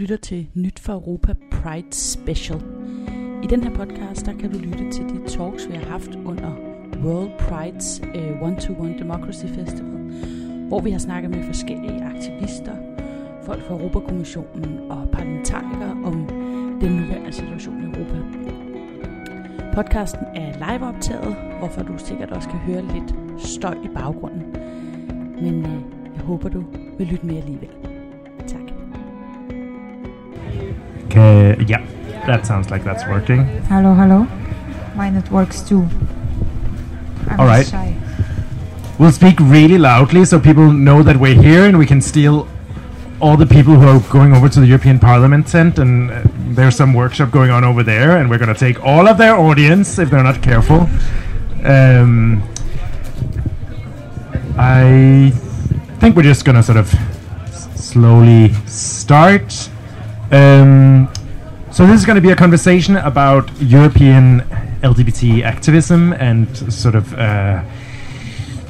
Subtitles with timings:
[0.00, 2.60] lytter til Nyt for Europa Pride Special.
[3.42, 6.50] I den her podcast, der kan du lytte til de talks, vi har haft under
[7.04, 10.00] World Pride's uh, One-to-One Democracy Festival,
[10.68, 12.76] hvor vi har snakket med forskellige aktivister,
[13.42, 16.26] folk fra Europakommissionen og parlamentarikere om
[16.80, 18.18] den nuværende situation i Europa.
[19.74, 24.42] Podcasten er liveoptaget, hvorfor du sikkert også kan høre lidt støj i baggrunden.
[25.42, 25.82] Men uh,
[26.14, 26.64] jeg håber, du
[26.98, 27.89] vil lytte med alligevel.
[31.10, 31.84] Okay, yeah,
[32.28, 33.44] that sounds like that's working.
[33.66, 34.28] Hello, hello.
[34.94, 35.88] Mine it works too.
[37.26, 37.66] I'm All right.
[37.66, 37.96] shy.
[38.96, 42.46] We'll speak really loudly so people know that we're here and we can steal
[43.18, 46.76] all the people who are going over to the European Parliament tent and uh, there's
[46.76, 49.98] some workshop going on over there and we're going to take all of their audience
[49.98, 50.88] if they're not careful.
[51.64, 52.40] Um,
[54.56, 55.32] I
[55.98, 56.94] think we're just going to sort of
[57.74, 59.68] slowly start.
[60.30, 61.08] Um,
[61.72, 64.40] so this is going to be a conversation about European
[64.82, 67.62] LGBT activism and sort of uh,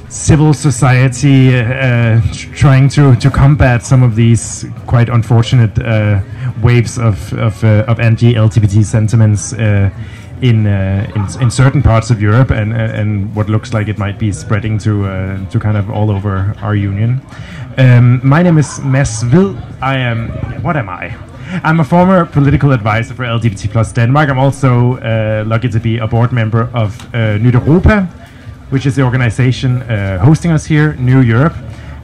[0.08, 6.20] civil society uh, tr- trying to, to combat some of these quite unfortunate uh,
[6.62, 9.90] waves of of, uh, of anti-LGBT sentiments uh,
[10.42, 14.18] in, uh, in in certain parts of Europe and and what looks like it might
[14.18, 15.04] be spreading to
[15.50, 17.20] to kind of all over our union.
[17.76, 19.56] Um, my name is Mads Vil.
[19.80, 20.30] I am
[20.62, 21.29] what am I?
[21.64, 24.30] I'm a former political advisor for LGBT plus Denmark.
[24.30, 28.02] I'm also uh, lucky to be a board member of uh, Nyt Europa,
[28.70, 31.56] which is the organization uh, hosting us here, New Europe,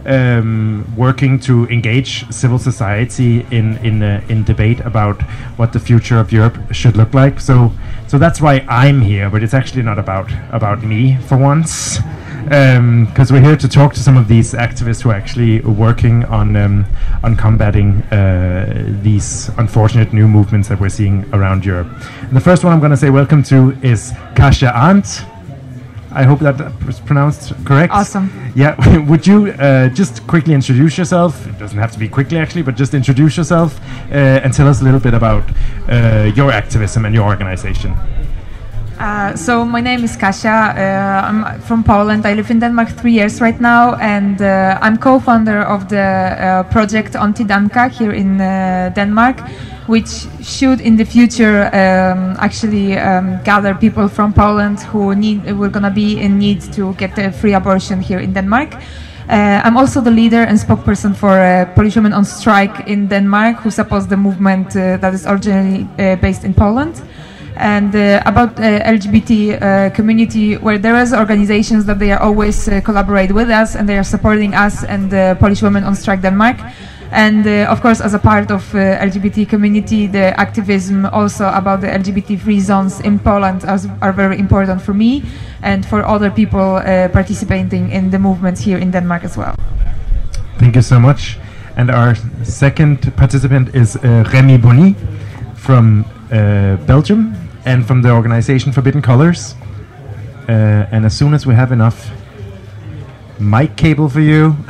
[0.05, 5.23] um, working to engage civil society in in uh, in debate about
[5.59, 7.41] what the future of Europe should look like.
[7.41, 7.71] So,
[8.09, 9.31] so that's why I'm here.
[9.31, 12.01] But it's actually not about about me for once,
[12.47, 16.55] because we're here to talk to some of these activists who are actually working on
[16.55, 16.87] um,
[17.25, 21.89] on combating uh, these unfortunate new movements that we're seeing around Europe.
[22.23, 25.25] And the first one I'm going to say welcome to is Kasia Arndt.
[26.13, 26.57] I hope that
[26.87, 27.93] was pronounced correct.
[27.93, 28.31] Awesome.
[28.55, 28.75] Yeah,
[29.09, 31.47] would you uh, just quickly introduce yourself?
[31.47, 33.79] It doesn't have to be quickly, actually, but just introduce yourself
[34.11, 35.45] uh, and tell us a little bit about
[35.89, 37.95] uh, your activism and your organization.
[38.99, 40.73] Uh, so my name is Kasia.
[40.75, 42.25] Uh, I'm from Poland.
[42.25, 46.63] I live in Denmark three years right now, and uh, I'm co-founder of the uh,
[46.73, 49.43] project Anti-Danka here in uh, Denmark,
[49.87, 55.69] which should in the future um, actually um, gather people from Poland who need were
[55.69, 58.77] gonna be in need to get a free abortion here in Denmark.
[59.29, 61.37] Uh, I'm also the leader and spokesperson for
[61.75, 65.87] Polish Women on Strike in Denmark, who supports the movement that is originally
[66.23, 67.03] based in Poland.
[67.57, 72.69] And uh, about uh, LGBT uh, community, where there is organizations that they are always
[72.69, 76.21] uh, collaborate with us and they are supporting us and uh, Polish Women on Strike
[76.21, 76.59] Denmark.
[77.13, 81.87] And uh, of course, as a part of LGBT community, the activism also about the
[81.87, 83.65] LGBT free zones in Poland
[84.03, 85.23] are very important for me
[85.63, 86.81] and for other people
[87.13, 89.55] participating in the movements here in Denmark as well.
[90.59, 91.39] Thank you so much.
[91.77, 94.97] And our second participant is Remy Bonny
[95.55, 96.05] from
[96.87, 99.55] Belgium and from the organization Forbidden Colors.
[100.49, 102.11] Uh, and as soon as we have enough
[103.39, 104.57] mic cable for you,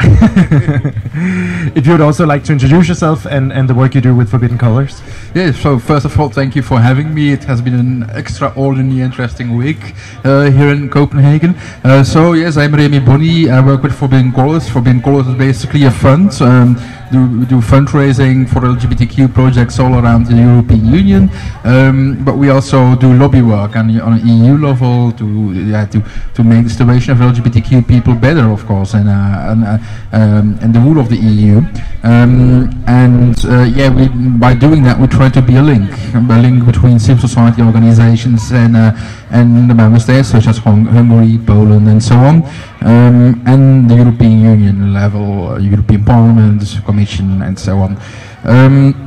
[1.77, 4.31] if you would also like to introduce yourself and, and the work you do with
[4.31, 5.03] Forbidden Colors.
[5.35, 7.33] Yeah, so first of all, thank you for having me.
[7.33, 11.55] It has been an extraordinarily interesting week uh, here in Copenhagen.
[11.85, 13.51] Uh, so, yes, I'm Remy Bonny.
[13.51, 14.69] I work with Forbidden Colors.
[14.69, 16.33] Forbidden Colors is basically a fund.
[16.41, 16.77] Um,
[17.11, 21.31] do, do fundraising for LGBTQ projects all around the European Union,
[21.65, 26.03] um, but we also do lobby work on, on EU level to yeah, to,
[26.34, 29.78] to make the situation of LGBTQ people better, of course, and uh, and, uh,
[30.12, 31.59] um, and the rule of the EU.
[32.03, 36.38] Um, and uh, yeah, we, by doing that, we try to be a link, a
[36.41, 38.93] link between civil society organizations and uh,
[39.31, 42.42] and the member states, such as Hung- Hungary, Poland, and so on,
[42.82, 47.98] um, and the European Union level, uh, European Parliament, Commission, and so on.
[48.44, 49.06] Um,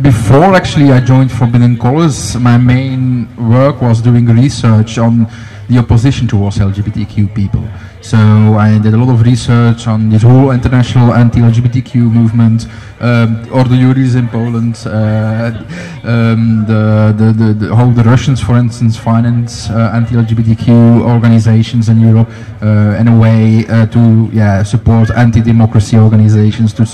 [0.00, 5.28] before actually I joined Forbidden Colors, my main work was doing research on
[5.68, 7.64] the opposition towards LGBTQ people.
[8.04, 8.18] So
[8.58, 12.66] I did a lot of research on this whole international anti-LGBTQ movement,
[13.00, 15.50] um, Ordo Juris in Poland, uh,
[16.04, 21.98] um, the, the, the, the how the Russians, for instance, finance uh, anti-LGBTQ organizations in
[21.98, 22.28] Europe
[22.60, 26.84] uh, in a way uh, to yeah support anti-democracy organizations to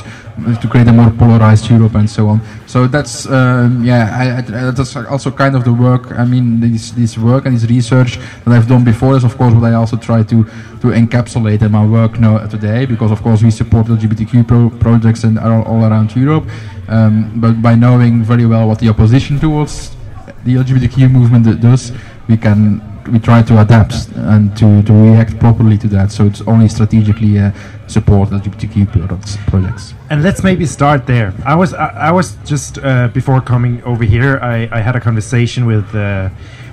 [0.61, 2.41] to create a more polarized Europe and so on.
[2.67, 6.13] So that's um, yeah, I, I, that's also kind of the work.
[6.13, 9.53] I mean, this this work and this research that I've done before is of course
[9.55, 10.47] what I also try to
[10.81, 15.25] to encapsulate in my work now today because of course we support LGBTQ pro- projects
[15.25, 16.45] in all, all around Europe.
[16.89, 19.97] Um, but by knowing very well what the opposition towards
[20.45, 21.93] the LGBTQ movement does,
[22.29, 22.81] we can
[23.11, 26.13] we try to adapt and to, to react properly to that.
[26.13, 27.53] So it's only strategically uh,
[27.87, 29.95] support LGBTQ products, projects.
[30.11, 31.33] And let's maybe start there.
[31.45, 34.39] I was I, I was just uh, before coming over here.
[34.43, 36.31] I, I had a conversation with uh,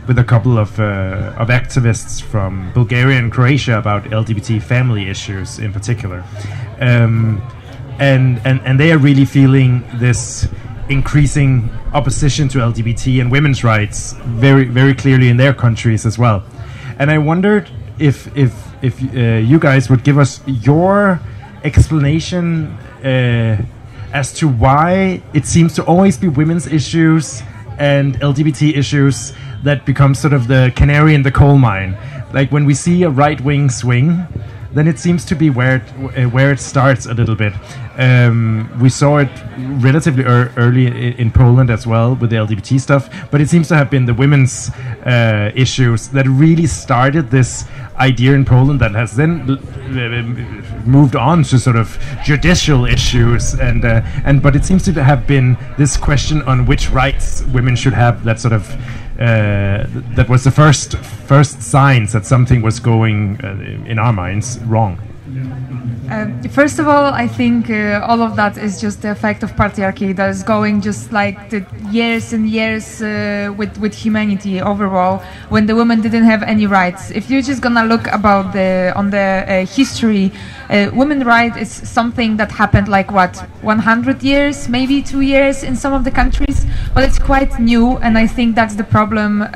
[0.07, 5.59] with a couple of uh, of activists from Bulgaria and Croatia about LGBT family issues
[5.59, 6.23] in particular,
[6.79, 7.41] um,
[7.99, 10.47] and and and they are really feeling this
[10.89, 14.13] increasing opposition to LGBT and women's rights
[14.45, 16.43] very very clearly in their countries as well.
[16.99, 17.69] And I wondered
[17.99, 19.19] if if if uh,
[19.51, 21.19] you guys would give us your
[21.63, 22.67] explanation
[23.03, 23.61] uh,
[24.13, 27.43] as to why it seems to always be women's issues
[27.77, 29.33] and LGBT issues
[29.63, 31.97] that become sort of the canary in the coal mine.
[32.33, 34.27] Like when we see a right wing swing,
[34.73, 35.83] then it seems to be where it,
[36.17, 37.53] uh, where it starts a little bit.
[37.97, 40.87] Um, we saw it relatively ear early
[41.19, 44.13] in, Poland as well with the LGBT stuff, but it seems to have been the
[44.13, 44.69] women's
[45.05, 47.65] uh, issues that really started this
[47.97, 49.45] idea in Poland that has then
[50.85, 55.25] moved on to sort of judicial issues and uh, and but it seems to have
[55.25, 58.75] been this question on which rights women should have that sort of
[59.19, 59.85] uh,
[60.15, 63.49] that was the first first signs that something was going uh,
[63.85, 64.99] in our minds wrong.
[66.09, 69.51] Uh, first of all, I think uh, all of that is just the effect of
[69.57, 75.21] patriarchy that is going just like the years and years uh, with with humanity overall.
[75.49, 79.09] When the women didn't have any rights, if you're just gonna look about the on
[79.09, 80.31] the uh, history,
[80.69, 85.75] uh, women right is something that happened like what 100 years, maybe two years in
[85.75, 89.41] some of the countries, but it's quite new, and I think that's the problem.
[89.41, 89.47] Uh,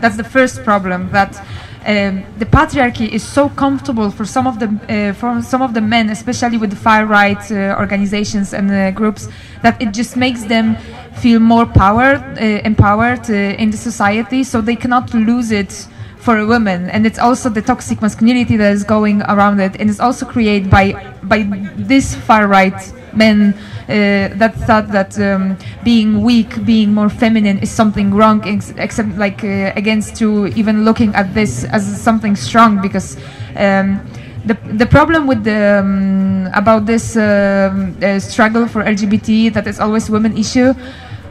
[0.00, 1.38] that's the first problem that
[1.86, 5.80] um, the patriarchy is so comfortable for some of the uh, for some of the
[5.80, 9.28] men, especially with the far right uh, organizations and uh, groups,
[9.62, 10.76] that it just makes them
[11.22, 15.88] feel more power, uh, empowered uh, in the society, so they cannot lose it
[16.18, 16.90] for a woman.
[16.90, 20.70] And it's also the toxic masculinity that is going around it, and it's also created
[20.70, 21.42] by by
[21.76, 23.54] this far right men
[23.88, 29.42] that thought that um, being weak, being more feminine is something wrong, ex- except like
[29.44, 33.16] uh, against to even looking at this as something strong because.
[33.56, 34.00] Um,
[34.46, 39.78] the, the problem with the um, about this um, uh, struggle for LGBT that is
[39.78, 40.72] always women issue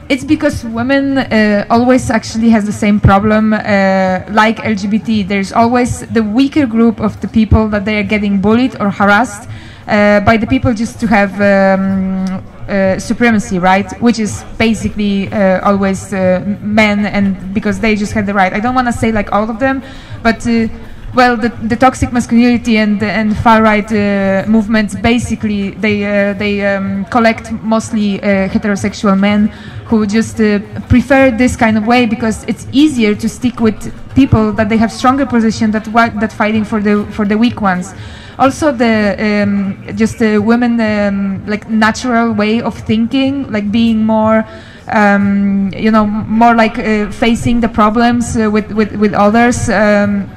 [0.09, 5.27] it's because women uh, always actually has the same problem uh, like LGBT.
[5.27, 9.49] There's always the weaker group of the people that they are getting bullied or harassed
[9.49, 9.53] uh,
[9.87, 13.89] by the people just to have um, uh, supremacy, right?
[14.01, 18.53] Which is basically uh, always uh, men, and because they just had the right.
[18.53, 19.81] I don't want to say like all of them,
[20.23, 20.45] but.
[20.45, 20.67] Uh,
[21.15, 26.65] well, the, the toxic masculinity and and far right uh, movements basically they uh, they
[26.65, 29.47] um, collect mostly uh, heterosexual men
[29.85, 33.79] who just uh, prefer this kind of way because it's easier to stick with
[34.15, 35.85] people that they have stronger position that
[36.19, 37.95] that fighting for the for the weak ones.
[38.39, 44.45] Also, the um, just the women um, like natural way of thinking, like being more.
[44.89, 50.29] Um, you know, more like uh, facing the problems uh, with, with, with others um,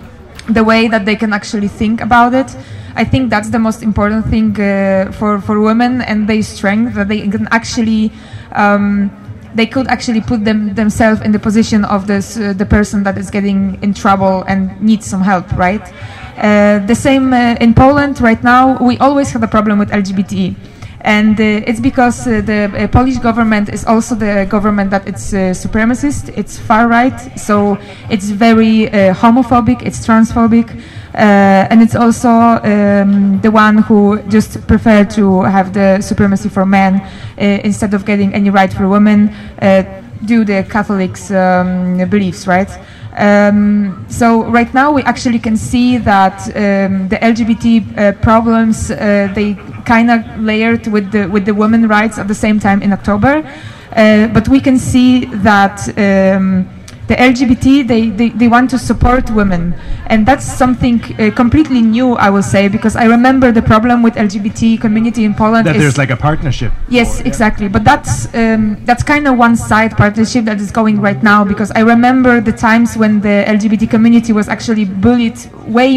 [0.49, 2.57] the way that they can actually think about it.
[2.97, 7.09] I think that's the most important thing uh, for for women and their strength that
[7.09, 8.13] they can actually.
[8.53, 9.11] Um,
[9.53, 13.19] they could actually put them themselves in the position of this uh, the person that
[13.19, 15.83] is getting in trouble and needs some help, right?
[16.37, 18.79] Uh, the same uh, in Poland right now.
[18.79, 20.55] We always have a problem with LGBT
[21.03, 25.33] and uh, it's because uh, the uh, Polish government is also the government that it's
[25.33, 27.79] uh, supremacist, it's far right, so
[28.11, 30.69] it's very homophobic, it's transphobic,
[31.15, 37.01] and it's also um, the one who just prefer to have the supremacy for men
[37.39, 39.35] instead of getting any right for women
[40.27, 42.69] due the Catholics' um, beliefs, right?
[43.21, 49.31] Um, so right now we actually can see that um, the LGBT uh, problems uh,
[49.35, 52.93] they kind of layered with the with the women rights at the same time in
[52.93, 53.45] October,
[53.95, 55.77] uh, but we can see that.
[55.99, 56.67] Um,
[57.11, 59.75] the LGBT they, they, they want to support women
[60.07, 64.15] and that's something uh, completely new I will say because I remember the problem with
[64.15, 66.73] LGBT community in Poland That is there's like a partnership.
[66.89, 67.27] Yes, yeah.
[67.31, 67.69] exactly.
[67.69, 71.71] But that's um, that's kind of one side partnership that is going right now because
[71.73, 75.93] I remember the times when the LGBT community was actually bullied way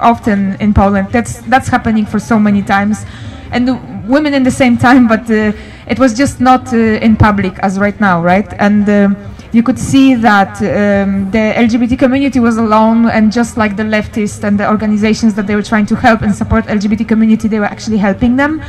[0.00, 1.08] often in Poland.
[1.10, 3.04] That's that's happening for so many times,
[3.50, 3.74] and the
[4.06, 5.08] women in the same time.
[5.08, 5.52] But uh,
[5.92, 8.50] it was just not uh, in public as right now, right?
[8.58, 8.88] And.
[8.88, 13.82] um you could see that um, the LGBT community was alone, and just like the
[13.82, 17.60] leftists and the organizations that they were trying to help and support LGBT community, they
[17.60, 18.62] were actually helping them.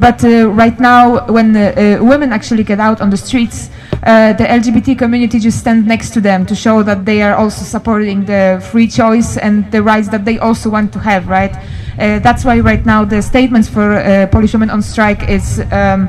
[0.00, 3.68] But uh, right now, when uh, uh, women actually get out on the streets,
[4.04, 7.64] uh, the LGBT community just stand next to them to show that they are also
[7.64, 11.54] supporting the free choice and the rights that they also want to have, right?
[11.98, 16.08] Uh, that's why right now the statements for Polish women on strike is um,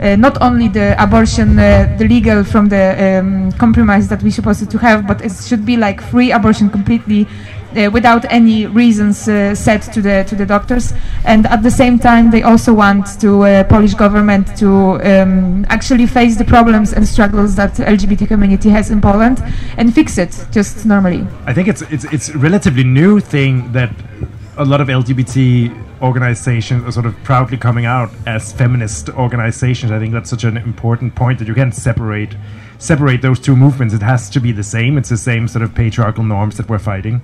[0.00, 4.78] not only the abortion, uh, the legal from the um, compromise that we're supposed to
[4.78, 7.26] have, but it should be like free abortion completely
[7.76, 10.92] uh, without any reasons uh, set to the to the doctors.
[11.24, 16.06] And at the same time, they also want to uh, Polish government to um, actually
[16.06, 19.42] face the problems and struggles that LGBT community has in Poland
[19.76, 21.26] and fix it just normally.
[21.46, 23.90] I think it's it's it's relatively new thing that
[24.58, 29.92] a lot of LGBT organizations are sort of proudly coming out as feminist organizations.
[29.92, 32.34] I think that's such an important point that you can't separate
[32.78, 33.94] separate those two movements.
[33.94, 34.98] It has to be the same.
[34.98, 37.22] It's the same sort of patriarchal norms that we're fighting.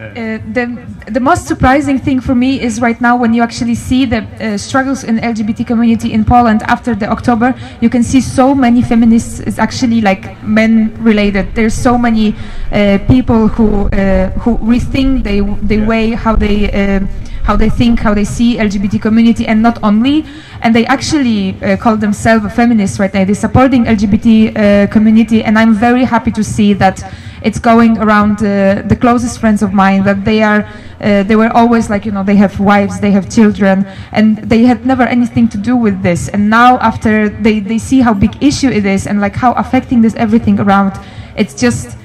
[0.00, 0.78] Uh, the,
[1.08, 4.56] the most surprising thing for me is right now when you actually see the uh,
[4.56, 9.40] struggles in LGBT community in Poland after the October, you can see so many feminists
[9.40, 11.52] is actually like men related.
[11.56, 12.36] There's so many
[12.70, 17.00] uh, people who uh, who rethink the the way how they uh,
[17.48, 20.26] how they think, how they see LGBT community, and not only,
[20.60, 23.24] and they actually uh, call themselves a feminist right now.
[23.24, 27.02] They're supporting LGBT uh, community, and I'm very happy to see that
[27.42, 30.60] it's going around uh, the closest friends of mine that they are
[31.00, 34.64] uh, they were always like you know they have wives they have children and they
[34.64, 38.34] had never anything to do with this and now after they, they see how big
[38.42, 40.92] issue it is and like how affecting this everything around
[41.36, 41.97] it's just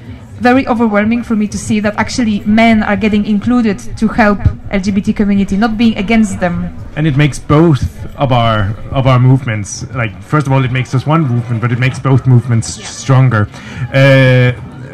[0.44, 4.40] very overwhelming for me to see that actually men are getting included to help
[4.72, 6.56] LGBT community, not being against them.
[6.96, 7.82] and it makes both
[8.24, 8.58] of our
[9.00, 11.98] of our movements like first of all it makes us one movement but it makes
[12.10, 12.68] both movements
[13.02, 13.48] stronger
[14.02, 14.52] uh,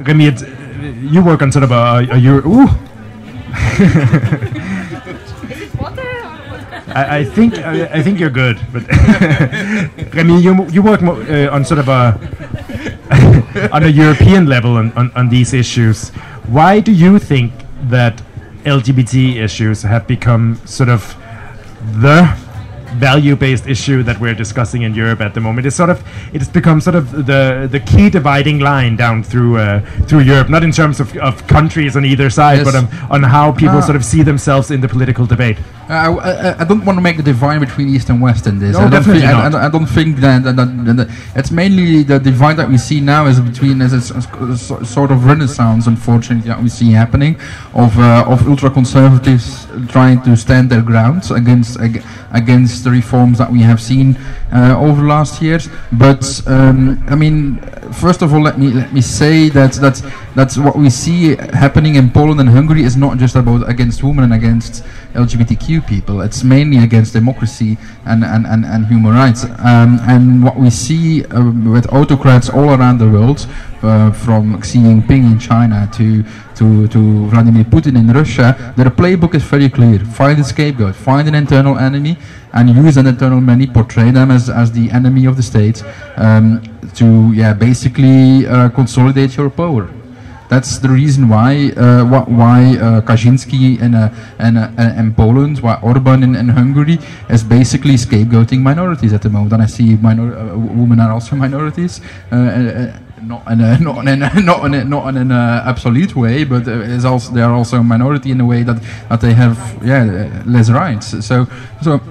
[0.07, 0.39] Remy it,
[1.13, 2.69] you work on sort of a, a Euro- ooh.
[6.91, 8.83] I, I think I, I think you're good but
[10.15, 12.01] Remy you, you work mo- uh, on sort of a
[13.71, 16.09] on a European level on, on, on these issues
[16.47, 17.51] why do you think
[17.83, 18.21] that
[18.63, 21.15] LGBT issues have become sort of
[22.01, 22.37] the
[22.95, 25.67] value-based issue that we're discussing in Europe at the moment.
[25.67, 26.03] It's sort of
[26.33, 30.63] it's become sort of the the key dividing line down through uh, through Europe, not
[30.63, 32.65] in terms of, of countries on either side, Yes.
[32.65, 33.81] but um, on how people Ah.
[33.81, 35.57] sort of see themselves in the political debate.
[35.89, 38.59] Uh, I, I, I don't want to make the divide between East and West in
[38.59, 38.73] this.
[38.77, 39.55] No, I don't think, I, not.
[39.55, 43.01] I, I don't think that, that, that, that it's mainly the divide that we see
[43.01, 44.01] now is between as a,
[44.85, 47.35] sort of renaissance, unfortunately, that we see happening
[47.73, 52.03] of uh, of ultra conservatives trying to stand their ground against ag-
[52.79, 54.15] against the reforms that we have seen
[54.53, 55.69] uh, over the last years.
[55.91, 57.59] But um, I mean,
[57.93, 60.01] first of all, let me let me say that that
[60.35, 64.23] that's what we see happening in Poland and Hungary is not just about against women
[64.25, 64.83] and against
[65.13, 66.21] LGBTQ people.
[66.21, 69.45] It's mainly against democracy and, and, and, and human rights.
[69.59, 73.47] Um, and what we see uh, with autocrats all around the world,
[73.81, 76.23] uh, from Xi Jinping in China to,
[76.55, 79.99] to, to Vladimir Putin in Russia, their playbook is very clear.
[79.99, 82.17] Find a scapegoat, find an internal enemy,
[82.53, 85.83] and use an internal enemy, portray them as, as the enemy of the state,
[86.17, 86.61] um,
[86.95, 89.89] to yeah, basically uh, consolidate your power.
[90.49, 96.35] That's the reason why uh, why uh, Kaczynski in, uh, uh, Poland, why Orban in,
[96.35, 96.97] in Hungary
[97.29, 99.53] is basically scapegoating minorities at the moment.
[99.53, 102.01] And I see minor- uh, women are also minorities.
[102.31, 106.15] Uh, uh, not in a, not in a, not in a, not in an absolute
[106.15, 109.33] way, but is also they are also a minority in a way that, that they
[109.33, 111.23] have yeah less rights.
[111.23, 111.45] So
[111.83, 112.01] so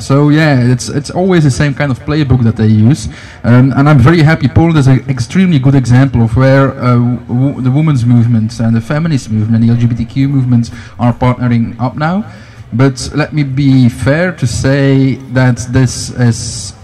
[0.00, 3.08] so yeah, it's it's always the same kind of playbook that they use,
[3.44, 4.48] um, and I'm very happy.
[4.48, 6.96] Poland is an extremely good example of where uh,
[7.60, 12.24] the women's movements and the feminist movement, the LGBTQ movements are partnering up now.
[12.72, 16.74] But let me be fair to say that this is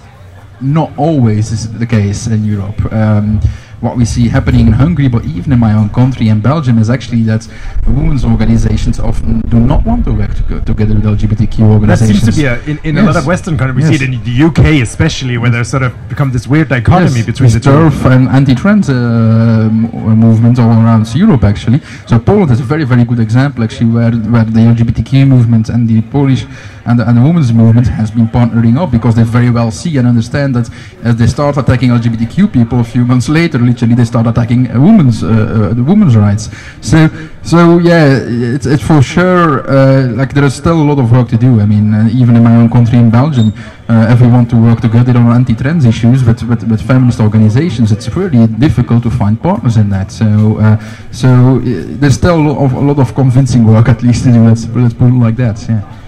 [0.60, 2.92] not always the case in Europe.
[2.92, 3.40] Um,
[3.84, 6.88] what we see happening in Hungary, but even in my own country in Belgium, is
[6.96, 7.42] actually that
[7.86, 12.22] women's organizations often do not want to work to together with LGBTQ organizations.
[12.22, 13.76] That seems to be a, in, in a lot of Western countries.
[13.76, 17.20] We see it in the UK especially, where there's sort of become this weird dichotomy
[17.20, 17.70] Yes, between the with two.
[17.70, 21.80] TERF and anti-trans uh, all around Europe actually.
[22.06, 25.88] So Poland is a very very good example actually where where the LGBTQ movement and
[25.88, 26.46] the Polish
[26.86, 29.96] and the, and the women's movement has been partnering up because they very well see
[29.96, 30.68] and understand that
[31.02, 35.22] as they start attacking LGBTQ people, a few months later, literally they start attacking women's
[35.22, 36.50] uh, uh, women's rights.
[36.80, 37.08] So
[37.42, 38.18] so yeah,
[38.56, 41.60] it's, it's for sure uh, like there is still a lot of work to do.
[41.60, 43.52] I mean, uh, even in my own country in Belgium,
[43.88, 47.92] uh, if we want to work together on anti-trans issues with, with, with feminist organizations,
[47.92, 50.10] it's really difficult to find partners in that.
[50.10, 50.78] So uh,
[51.10, 51.60] so uh,
[52.00, 54.44] there's still a lot, of, a lot of convincing work at least to do.
[54.44, 55.64] Let's, let's put it like that.
[55.68, 56.03] Yeah.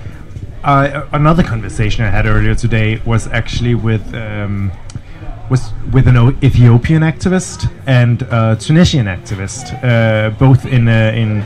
[0.66, 4.72] Uh, another conversation I had earlier today was actually with um,
[5.48, 11.44] was with an o- Ethiopian activist and a Tunisian activist, uh, both in uh, in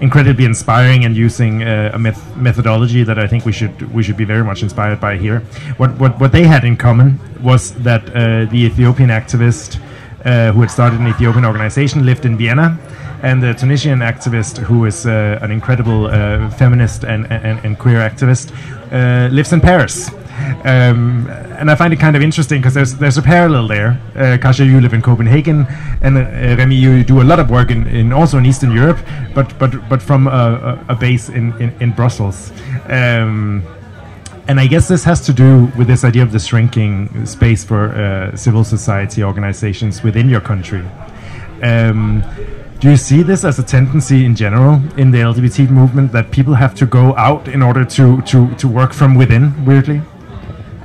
[0.00, 4.16] incredibly inspiring and using uh, a meth- methodology that I think we should we should
[4.16, 5.40] be very much inspired by here.
[5.76, 9.78] What what what they had in common was that uh, the Ethiopian activist
[10.24, 12.78] uh, who had started an Ethiopian organization lived in Vienna.
[13.22, 17.98] And the Tunisian activist, who is uh, an incredible uh, feminist and, and, and queer
[17.98, 18.52] activist,
[18.92, 20.10] uh, lives in Paris.
[20.64, 24.00] Um, and I find it kind of interesting because there's there's a parallel there.
[24.16, 25.66] Uh, Kasia, you live in Copenhagen,
[26.00, 26.20] and uh,
[26.56, 28.98] Remy, you do a lot of work in, in also in Eastern Europe,
[29.34, 32.50] but but but from a, a, base in in, in Brussels.
[32.88, 33.62] Um,
[34.48, 37.90] and I guess this has to do with this idea of the shrinking space for
[37.90, 40.84] uh, civil society organizations within your country.
[41.62, 42.24] Um,
[42.82, 46.54] do you see this as a tendency in general in the LGBT movement that people
[46.54, 50.02] have to go out in order to, to, to work from within, weirdly?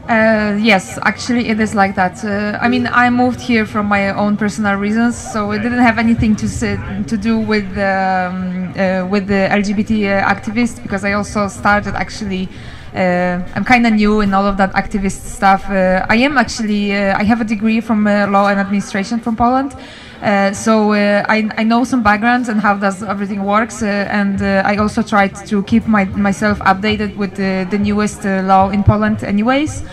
[0.08, 2.24] Uh, yes, actually, it is like that.
[2.24, 5.98] Uh, I mean, I moved here from my own personal reasons, so it didn't have
[5.98, 6.78] anything to say,
[7.08, 12.48] to do with um, uh, with the LGBT uh, activists because I also started actually.
[12.96, 15.70] Uh, I'm kind of new in all of that activist stuff.
[15.70, 16.96] Uh, I am actually.
[16.96, 19.76] I have a degree from law and administration from Poland.
[20.22, 24.42] Uh, so uh, I, I, know some backgrounds and how does everything works, uh, and
[24.42, 28.70] uh, I also tried to keep my, myself updated with the, the newest uh, law
[28.72, 29.84] in Poland, anyways.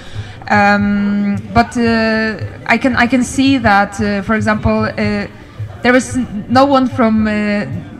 [0.48, 6.16] Um, but I can I can see that, for example, there is
[6.48, 7.24] no one from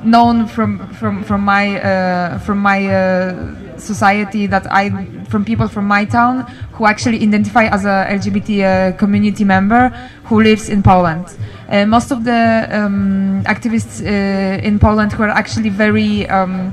[0.05, 4.91] known from from from my from my society that I
[5.29, 9.89] from people from my town who actually identify as a LGBT uh, community member
[10.25, 11.27] who lives in Poland.
[11.69, 16.73] Uh, most of the um, activists uh, in Poland who are actually very um,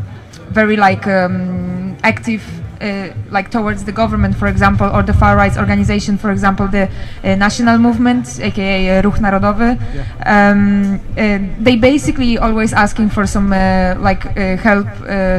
[0.51, 2.43] very like um, active
[2.81, 6.89] uh, like towards the government, for example, or the far right organization, for example, the
[7.23, 9.77] uh, National Movement, aka uh, Ruch Narodowy.
[9.77, 10.51] Yeah.
[10.51, 14.87] Um, uh, they basically always asking for some uh, like uh, help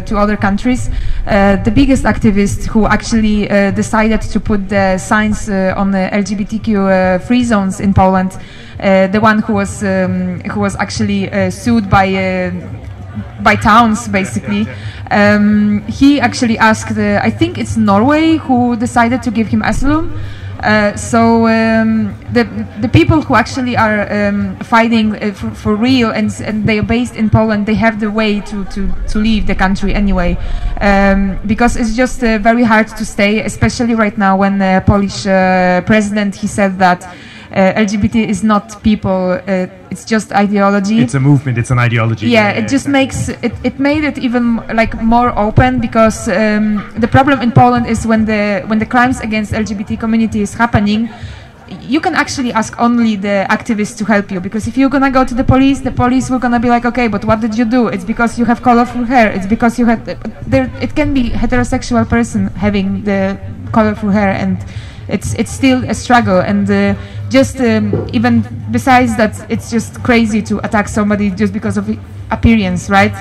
[0.06, 0.90] to other countries.
[1.24, 7.80] the biggest activist who actually decided to put the signs on the LGBTQ free zones
[7.80, 8.32] in Poland,
[8.78, 12.06] the one who was um, who was actually sued by
[13.42, 14.66] by towns basically.
[15.12, 20.18] Um, he actually asked, uh, I think it's Norway who decided to give him asylum.
[20.62, 22.44] Uh, so um, the
[22.80, 26.84] the people who actually are um, fighting uh, for, for, real and, and they are
[26.84, 30.38] based in Poland, they have the way to, to, to leave the country anyway,
[30.80, 35.26] um, because it's just uh, very hard to stay, especially right now when the Polish
[35.26, 37.12] uh, president he said that
[37.52, 39.40] uh, LGBT is not people.
[39.46, 41.00] Uh, it's just ideology.
[41.00, 41.58] It's a movement.
[41.58, 42.28] It's an ideology.
[42.28, 42.92] Yeah, yeah it just exactly.
[42.92, 43.52] makes it.
[43.64, 48.24] It made it even like more open because um, the problem in Poland is when
[48.24, 51.08] the when the crimes against LGBT community is happening
[51.80, 55.24] you can actually ask only the activists to help you because if you're gonna go
[55.24, 57.88] to the police, the police will gonna be like, okay, but what did you do?
[57.88, 59.30] It's because you have colorful hair.
[59.30, 60.04] It's because you had
[60.46, 60.70] there.
[60.80, 63.38] It can be heterosexual person having the
[63.72, 64.58] colorful hair, and
[65.08, 66.40] it's it's still a struggle.
[66.40, 66.94] And uh,
[67.32, 71.88] just um, even besides that, it's just crazy to attack somebody just because of
[72.30, 73.14] appearance, right?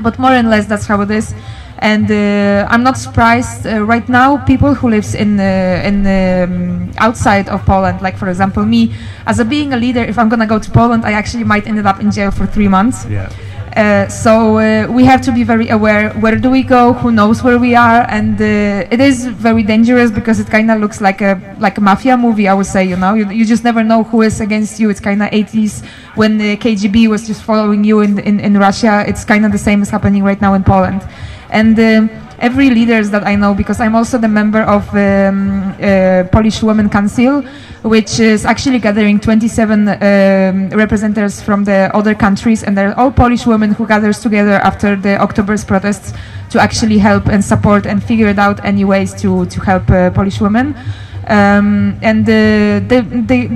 [0.00, 1.34] But more and less, that's how it is.
[1.78, 4.38] And uh, I'm not surprised uh, right now.
[4.46, 8.94] People who lives in uh, in um, outside of Poland, like for example me,
[9.26, 11.84] as a being a leader, if I'm gonna go to Poland, I actually might end
[11.84, 13.04] up in jail for three months.
[13.10, 13.28] Yeah.
[13.76, 17.42] Uh, so uh, we have to be very aware where do we go who knows
[17.42, 21.22] where we are and uh, it is very dangerous because it kind of looks like
[21.22, 23.14] a like a mafia movie i would say you know?
[23.14, 24.90] You, you just never know who is against you.
[24.90, 29.04] It's kind of 80s when the kgb was just following you in in, in russia.
[29.08, 31.08] It's kind of the same as happening right now in poland.
[31.48, 32.08] And uh,
[32.42, 36.90] every leaders that I know because I'm also the member of um, uh, Polish Women
[36.90, 37.42] Council,
[37.82, 43.46] which is actually gathering 27 um, representatives from the other countries, and they're all Polish
[43.46, 46.12] women who gathers together after the October's protests
[46.50, 50.10] to actually help and support and figure it out any ways to to help uh,
[50.10, 50.74] Polish women.
[51.28, 52.80] Um, and uh,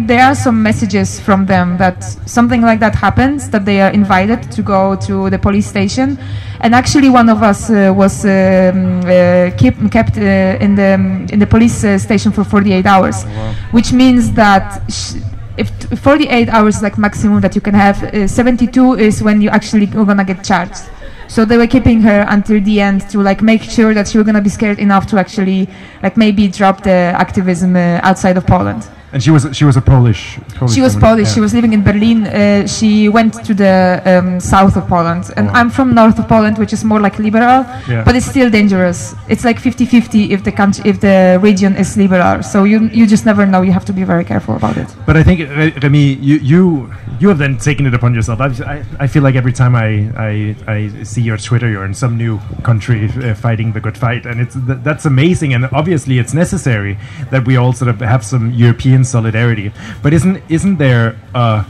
[0.06, 4.50] there are some messages from them that something like that happens, that they are invited
[4.52, 6.18] to go to the police station.
[6.60, 10.92] And actually, one of us uh, was um, uh, keep, kept uh, in, the,
[11.32, 13.24] in the police uh, station for 48 hours,
[13.72, 14.82] which means that.
[14.90, 15.16] Sh-
[15.58, 19.40] if t- 48 hours is like maximum that you can have, uh, 72 is when
[19.40, 20.82] you actually are gonna get charged.
[21.28, 24.26] So they were keeping her until the end to like make sure that she was
[24.26, 25.68] gonna be scared enough to actually
[26.02, 28.88] like maybe drop the activism uh, outside of Poland.
[29.16, 30.22] And she was she was a Polish.
[30.58, 31.28] Polish She was woman, Polish.
[31.28, 31.34] yeah.
[31.36, 32.18] She was living in Berlin.
[32.26, 33.74] Uh, she went to the
[34.04, 35.52] um, south of Poland, and Oh.
[35.58, 38.04] I'm from north of Poland, which is more like liberal, Yeah.
[38.04, 39.14] but it's still dangerous.
[39.32, 42.42] It's like 50-50 if the country, if the region is liberal.
[42.42, 43.62] So you you just never know.
[43.62, 44.88] You have to be very careful about it.
[45.06, 46.62] But I think Re- Remy, you you
[47.20, 48.38] you have then taken it upon yourself.
[48.46, 49.88] I, I, I feel like every time I,
[50.28, 50.30] I
[50.76, 52.36] I see your Twitter, you're in some new
[52.68, 55.54] country uh, fighting the good fight, and it's th- that's amazing.
[55.54, 56.98] And obviously, it's necessary
[57.30, 59.72] that we all sort of have some European solidarity.
[60.02, 61.64] But isn't isn't there a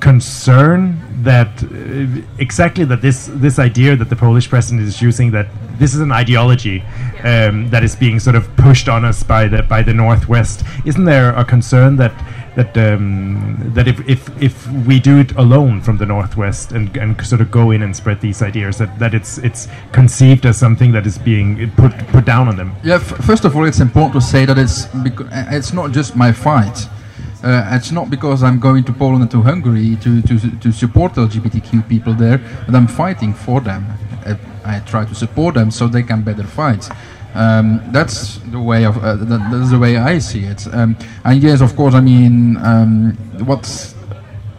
[0.00, 5.48] concern that uh, exactly that this this idea that the Polish president is using that
[5.78, 6.82] this is an ideology
[7.24, 10.64] um, that is being sort of pushed on us by the by the Northwest.
[10.84, 12.12] Isn't there a concern that
[12.56, 17.24] that um, that if, if if we do it alone from the Northwest and, and
[17.24, 20.90] sort of go in and spread these ideas that, that it's it's conceived as something
[20.92, 22.72] that is being put put down on them?
[22.82, 26.32] Yeah, first of all, it's important to say that it's uh, it's not just my
[26.32, 26.88] fight.
[27.44, 31.12] Uh, it's not because I'm going to Poland and to Hungary to, to, to support
[31.12, 33.86] LGBTQ people there that I'm fighting for them.
[34.24, 36.88] Uh, I try to support them so they can better fight.
[37.36, 40.66] Um, that's the way of uh, that, that's the way I see it.
[40.72, 43.12] Um, and yes, of course, I mean um,
[43.44, 43.64] what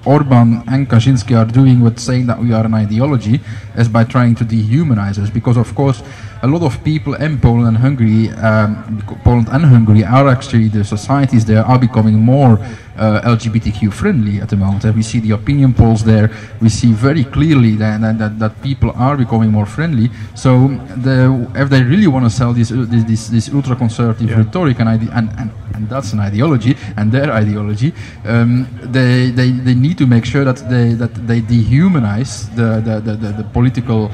[0.05, 3.41] Orban and Kaczynski are doing with saying that we are an ideology
[3.75, 6.01] is by trying to dehumanize us because of course
[6.41, 10.83] a lot of people in Poland and Hungary um, Poland and Hungary are actually the
[10.83, 12.59] societies there are becoming more
[12.97, 14.83] uh, LGBTQ friendly at the moment.
[14.83, 16.31] And we see the opinion polls there.
[16.61, 20.09] We see very clearly that, that, that, people are becoming more friendly.
[20.35, 24.29] So the, if they really want to sell this uh, this, this, this ultra conservative
[24.29, 24.37] Yeah.
[24.37, 27.93] rhetoric and, and, and and that's an ideology and their ideology
[28.25, 32.99] um, they, they they need to make sure that they that they dehumanize the the,
[32.99, 34.09] the, the, the political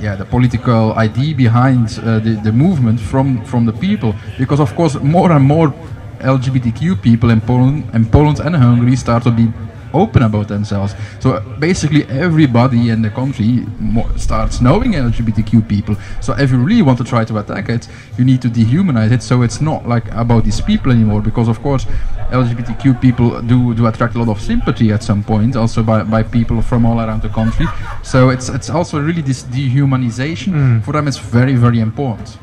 [0.00, 4.14] yeah the political idea behind uh, the, the movement from from the people.
[4.38, 5.72] Because of course more and more
[6.20, 9.52] LGBTQ people in Poland in Poland and Hungary start to be
[9.94, 10.94] open about themselves.
[11.20, 15.96] So uh, basically, everybody in the country mo- starts knowing LGBTQ people.
[16.20, 19.22] So if you really want to try to attack it, you need to dehumanize it.
[19.22, 21.86] So it's not like about these people anymore, because of course,
[22.30, 26.22] LGBTQ people do do attract a lot of sympathy at some point, also by, by
[26.22, 27.66] people from all around the country.
[28.02, 31.08] So it's it's also really this dehumanization for them.
[31.08, 32.38] It's very very important.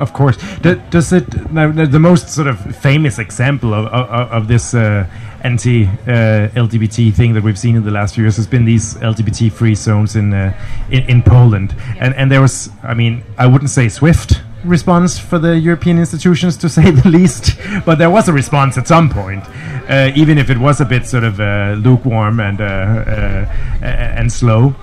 [0.00, 0.38] Of course.
[0.62, 5.06] Does it the most sort of famous example of of, of this uh,
[5.42, 8.94] anti uh, LGBT thing that we've seen in the last few years has been these
[8.94, 10.58] LGBT free zones in, uh,
[10.90, 15.38] in in Poland, and and there was I mean I wouldn't say swift response for
[15.38, 19.44] the European institutions to say the least, but there was a response at some point,
[19.88, 23.46] uh, even if it was a bit sort of uh, lukewarm and uh, uh,
[23.84, 24.74] and slow.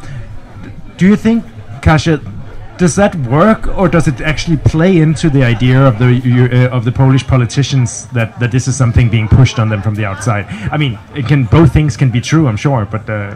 [0.98, 1.44] Do you think,
[1.82, 2.20] Kasia,
[2.78, 6.86] does that work, or does it actually play into the idea of the uh, of
[6.86, 10.46] the Polish politicians that, that this is something being pushed on them from the outside?
[10.72, 13.36] I mean, it can both things can be true, I'm sure, but uh,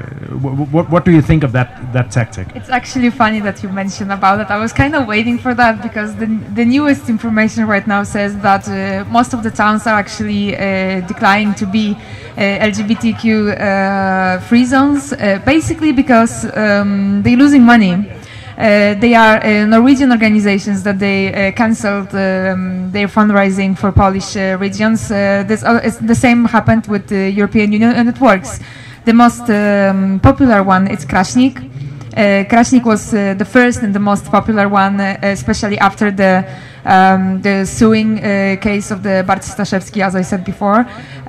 [0.75, 2.47] what what do you think of that that tactic?
[2.56, 4.49] It's actually funny that you mentioned about it.
[4.49, 8.38] I was kind of waiting for that because the, the newest information right now says
[8.39, 11.95] that uh, most of the towns are actually uh, declining to be
[12.38, 15.13] uh, LGBTQ uh, free zones,
[15.45, 18.20] basically because um, they're losing money.
[18.57, 24.35] Uh, they are uh, Norwegian organizations that they uh, cancelled um, their fundraising for Polish
[24.59, 25.07] regions.
[25.07, 28.59] This, the same happened with the European Union, and it works.
[29.05, 31.71] The most um, popular one is Krasnik.
[32.15, 36.45] Uh, Krasnik was uh, the first and the most popular one, uh, especially after the
[36.83, 38.17] um, the suing
[38.59, 40.79] case of the Bart Staszewski, as I said before.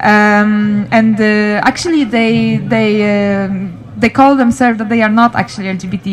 [0.00, 3.81] Um, and actually, they they.
[4.02, 6.08] They call themselves that they are not actually LGBT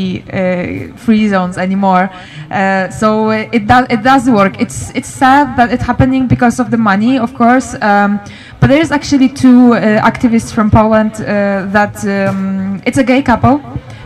[0.94, 2.12] uh, free zones anymore.
[2.52, 4.62] Uh, so uh, it does it does work.
[4.62, 7.74] It's it's sad that it's happening because of the money, of course.
[7.82, 8.20] Um,
[8.60, 13.24] but there is actually two uh, activists from Poland uh, that um, it's a gay
[13.24, 13.60] couple.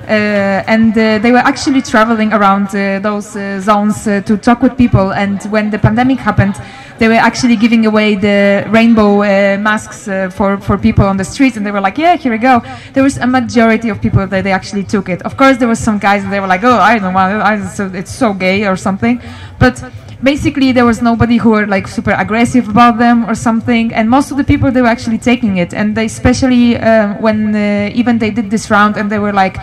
[0.07, 2.67] And they were actually traveling around
[3.03, 3.31] those
[3.63, 5.13] zones to talk with people.
[5.13, 6.55] And when the pandemic happened,
[6.99, 11.23] they were actually giving away the rainbow uh, masks uh, for, for people on the
[11.23, 11.57] streets.
[11.57, 12.61] And they were like, yeah, here we go.
[12.93, 15.21] There was a majority of people that they actually took it.
[15.23, 17.69] Of course, there was some guys that they were like, oh, I don't want it.
[17.69, 19.21] So, it's so gay or something.
[19.59, 19.83] But
[20.23, 24.31] basically there was nobody who were like super aggressive about them or something and most
[24.31, 28.17] of the people they were actually taking it and they especially um, when uh, even
[28.19, 29.57] they did this round and they were like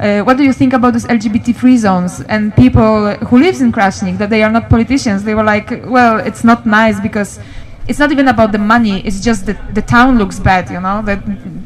[0.00, 2.20] uh, what do you think about these LGBT free zones?
[2.22, 6.18] And people who lives in Krasnik, that they are not politicians, they were like, well,
[6.18, 7.38] it's not nice because
[7.86, 9.06] it's not even about the money.
[9.06, 11.20] It's just that the town looks bad, you know, that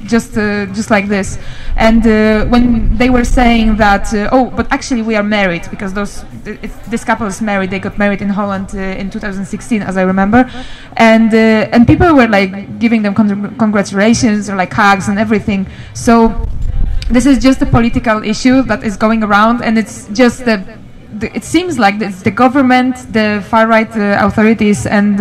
[0.04, 1.38] just uh, just like this.
[1.76, 5.94] And uh, when they were saying that, uh, oh, but actually we are married because
[5.94, 7.70] those th- this couple is married.
[7.70, 10.50] They got married in Holland uh, in 2016, as I remember,
[10.96, 15.68] and uh, and people were like giving them con- congratulations or like hugs and everything.
[15.94, 16.48] So
[17.10, 20.62] this is just a political issue that is going around, and it's just the.
[21.18, 25.18] the it seems like it's the government, the far right uh, authorities, and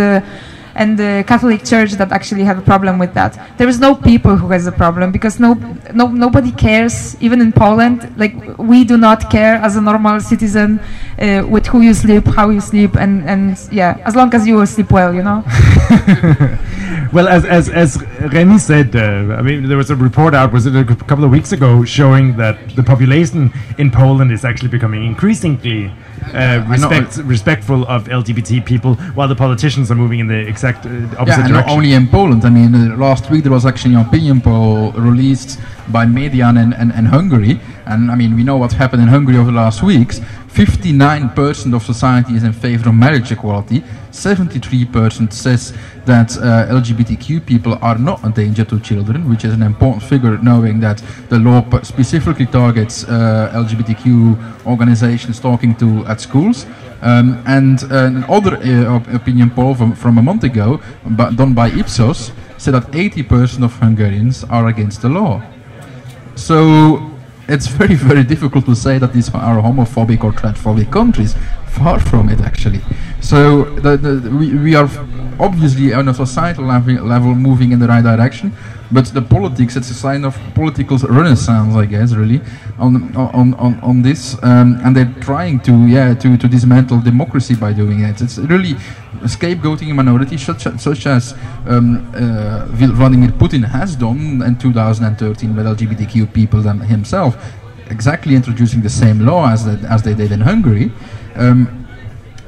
[0.77, 3.31] and the Catholic Church that actually have a problem with that.
[3.57, 5.55] There is no people who has a problem because no,
[5.93, 7.17] no nobody cares.
[7.19, 10.79] Even in Poland, like we do not care as a normal citizen
[11.19, 14.65] uh, with who you sleep, how you sleep, and and yeah, as long as you
[14.65, 15.43] sleep well, you know.
[17.15, 17.97] well, as as as
[18.33, 21.31] Remy said, uh, I mean, there was a report out was it a couple of
[21.31, 25.91] weeks ago showing that the population in Poland is actually becoming increasingly
[26.33, 26.65] uh, know.
[26.69, 31.27] respect, respectful of LGBT people, while the politicians are moving in the exact uh, opposite
[31.27, 32.45] Yeah, and not only in Poland.
[32.45, 35.59] I mean, uh, last week there was actually an opinion poll released
[35.91, 37.59] by Median and, and, and Hungary.
[37.85, 40.19] And I mean, we know what happened in Hungary over the last weeks.
[40.57, 43.83] 59% of society is in favor of marriage equality.
[44.11, 45.73] 73% says
[46.05, 50.37] that uh, LGBTQ people are not a danger to children, which is an important figure
[50.39, 56.65] knowing that the law specifically targets uh, LGBTQ organizations talking to at schools.
[57.03, 60.81] Um, and uh, another uh, opinion poll from, from a month ago,
[61.15, 65.43] done by Ipsos, said that 80% of Hungarians are against the law.
[66.37, 67.11] So
[67.47, 71.35] it's very, very difficult to say that these are homophobic or transphobic countries.
[71.77, 72.81] Far from it, actually.
[73.21, 74.89] So the, the, we, we are
[75.39, 78.51] obviously on a societal level, moving in the right direction,
[78.91, 82.41] but the politics, it's a sign of political renaissance, I guess, really,
[82.79, 84.41] on on, on, on this.
[84.43, 88.21] Um, and they're trying to, yeah, to, to dismantle democracy by doing it.
[88.21, 88.75] It's really
[89.25, 91.33] scapegoating minorities such, such as
[91.67, 97.35] um, uh, Vladimir Putin has done in 2013 with LGBTQ people than himself,
[97.89, 100.91] exactly introducing the same law as, the, as they did in Hungary.
[101.35, 101.87] Um,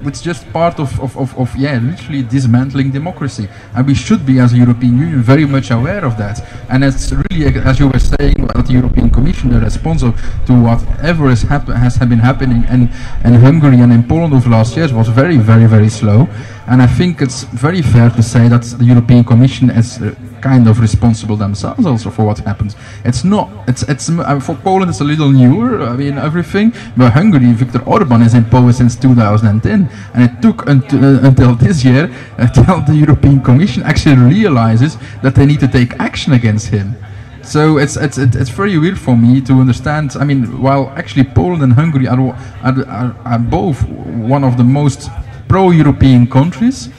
[0.03, 3.49] it's just part of, of, of, of, yeah, literally dismantling democracy.
[3.75, 6.41] And we should be, as a European Union, very much aware of that.
[6.69, 11.29] And it's really, as you were saying, that the European Commission, the response to whatever
[11.29, 12.89] has, hap- has been happening in,
[13.23, 16.27] in Hungary and in Poland over the last years was very, very, very slow.
[16.67, 20.67] And I think it's very fair to say that the European Commission is uh, kind
[20.67, 22.75] of responsible themselves also for what happens.
[23.03, 23.49] It's not.
[23.67, 24.89] It's it's uh, for Poland.
[24.89, 25.81] It's a little newer.
[25.81, 26.71] I mean everything.
[26.95, 30.79] But Hungary, Viktor Orban is in power since 2010, and it took uh,
[31.27, 32.05] until this year
[32.37, 36.95] until the European Commission actually realizes that they need to take action against him.
[37.43, 40.15] So it's it's it's very weird for me to understand.
[40.19, 42.19] I mean, while actually Poland and Hungary are
[42.63, 45.09] are, are, both one of the most
[45.47, 46.89] pro-European countries,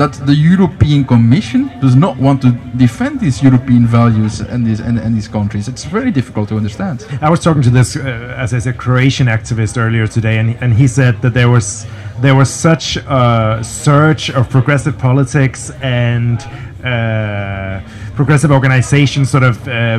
[0.00, 4.98] that the European Commission does not want to defend these European values and these and,
[4.98, 5.68] and these countries.
[5.68, 6.96] It's very difficult to understand.
[7.20, 10.72] I was talking to this, uh, as I said, Croatian activist earlier today, and, and
[10.72, 11.86] he said that there was
[12.22, 16.38] there was such a surge of progressive politics and
[16.82, 17.80] uh,
[18.14, 19.56] progressive organizations sort of.
[19.68, 19.98] Uh,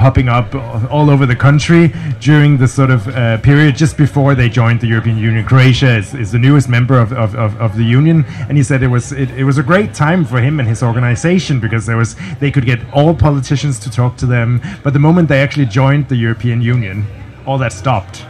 [0.00, 0.54] popping up
[0.90, 4.86] all over the country during the sort of uh, period just before they joined the
[4.86, 5.44] European Union.
[5.44, 8.82] Croatia is, is the newest member of, of, of, of the Union, and he said
[8.82, 11.98] it was it, it was a great time for him and his organization because there
[11.98, 14.62] was they could get all politicians to talk to them.
[14.82, 17.06] But the moment they actually joined the European Union,
[17.46, 18.24] all that stopped.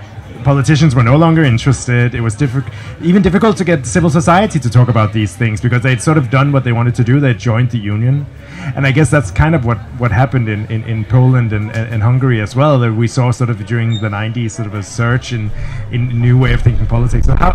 [0.44, 2.14] Politicians were no longer interested.
[2.14, 2.72] It was difficult,
[3.02, 6.30] even difficult to get civil society to talk about these things because they'd sort of
[6.30, 7.20] done what they wanted to do.
[7.20, 8.26] They'd joined the union,
[8.74, 11.94] and I guess that's kind of what, what happened in, in, in Poland and, and,
[11.94, 12.78] and Hungary as well.
[12.78, 15.50] That we saw sort of during the '90s, sort of a surge in
[15.92, 17.26] in new way of thinking politics.
[17.26, 17.52] So how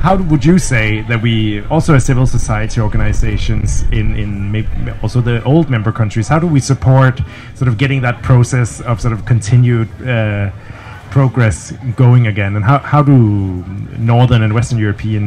[0.00, 4.68] how would you say that we also as civil society organizations in in maybe
[5.02, 7.20] also the old member countries, how do we support
[7.54, 10.50] sort of getting that process of sort of continued uh,
[11.14, 13.16] progress going again and how, how do
[14.12, 15.24] northern and western european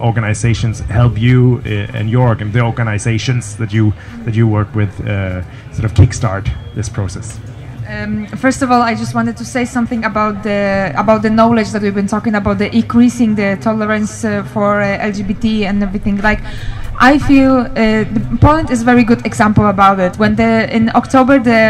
[0.00, 3.92] organizations help you uh, and your organ the organizations that you
[4.24, 5.42] that you work with uh,
[5.76, 7.28] sort of kickstart this process
[7.94, 10.60] Um, first of all, I just wanted to say something about the
[11.02, 15.10] about the knowledge that we've been talking about, the increasing the tolerance uh, for uh,
[15.12, 16.16] LGBT and everything.
[16.30, 16.40] Like,
[17.10, 18.04] I feel uh,
[18.46, 20.12] Poland is a very good example about it.
[20.22, 21.60] When the in October the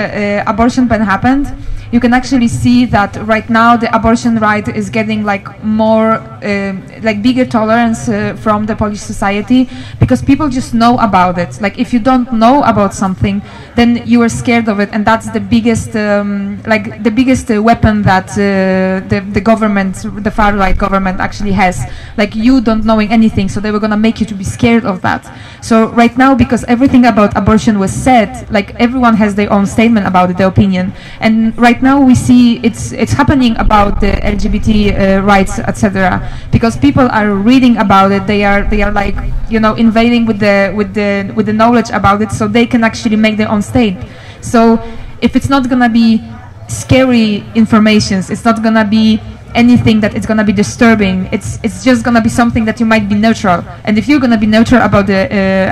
[0.52, 1.46] abortion ban happened,
[1.92, 6.72] you can actually see that right now the abortion right is getting like more uh,
[7.02, 9.68] like bigger tolerance uh, from the Polish society
[10.00, 11.61] because people just know about it.
[11.61, 13.42] Like if you don't know about something,
[13.76, 17.62] then you are scared of it, and that's the biggest um, like the biggest uh,
[17.62, 21.78] weapon that uh, the the government, the far right government, actually has.
[22.16, 25.02] Like you don't knowing anything, so they were gonna make you to be scared of
[25.02, 25.22] that.
[25.61, 30.07] So right now, because everything about abortion was said, like everyone has their own statement
[30.07, 34.70] about it, their opinion, and right now we see it's it's happening about the LGBT
[35.18, 36.22] uh, rights, etc.
[36.50, 39.16] Because people are reading about it, they are they are like
[39.50, 42.84] you know invading with the with the with the knowledge about it, so they can
[42.84, 43.98] actually make their own state.
[44.40, 44.78] So
[45.20, 46.22] if it's not gonna be
[46.68, 49.20] scary informations, it's not gonna be
[49.54, 51.28] anything that it's gonna be disturbing.
[51.32, 53.64] It's it's just gonna be something that you might be neutral.
[53.84, 55.20] And if you're gonna be neutral about the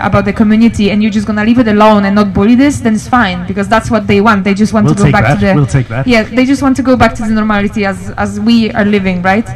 [0.01, 2.81] uh, about the community and you're just gonna leave it alone and not bully this,
[2.81, 4.45] then it's fine because that's what they want.
[4.45, 5.41] They just want We'll to go back that.
[5.41, 6.07] to the We'll take that.
[6.07, 6.23] yeah.
[6.23, 9.49] They just want to go back to the normality as as we are living, right?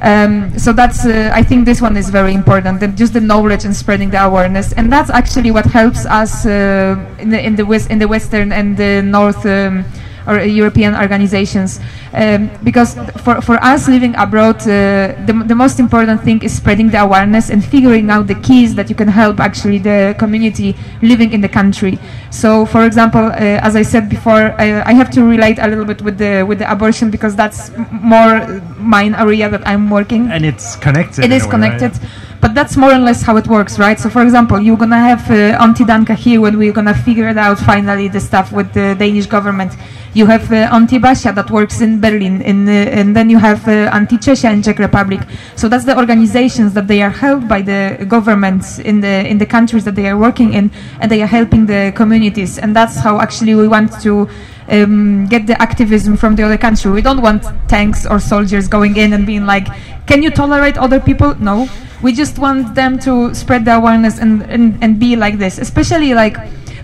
[0.00, 2.82] Um, so that's uh, I think this one is very important.
[2.82, 6.96] And just the knowledge and spreading the awareness, and that's actually what helps us uh,
[7.18, 9.44] in the in the west in the western and the north.
[9.44, 9.84] Um,
[10.28, 11.80] or European organizations,
[12.12, 16.88] um, because for, for us living abroad, uh, the, the most important thing is spreading
[16.90, 21.32] the awareness and figuring out the keys that you can help actually the community living
[21.32, 21.98] in the country.
[22.30, 25.84] So, for example, uh, as I said before, I, I have to relate a little
[25.84, 30.30] bit with the with the abortion because that's m- more mine area that I'm working.
[30.30, 31.24] And it's connected.
[31.24, 31.78] It is way, right?
[31.78, 31.92] connected,
[32.40, 33.98] but that's more or less how it works, right?
[33.98, 37.38] So, for example, you're gonna have uh, Auntie Danka here when we're gonna figure it
[37.38, 39.72] out finally the stuff with the Danish government.
[40.18, 43.88] You have uh, Basia that works in Berlin, in, uh, and then you have uh,
[44.18, 45.20] Czesia in Czech Republic.
[45.54, 49.46] So that's the organizations that they are held by the governments in the in the
[49.46, 52.58] countries that they are working in, and they are helping the communities.
[52.58, 54.28] And that's how actually we want to
[54.68, 56.90] um, get the activism from the other country.
[56.90, 59.68] We don't want tanks or soldiers going in and being like,
[60.08, 61.68] "Can you tolerate other people?" No,
[62.02, 65.58] we just want them to spread the awareness and and, and be like this.
[65.58, 66.36] Especially like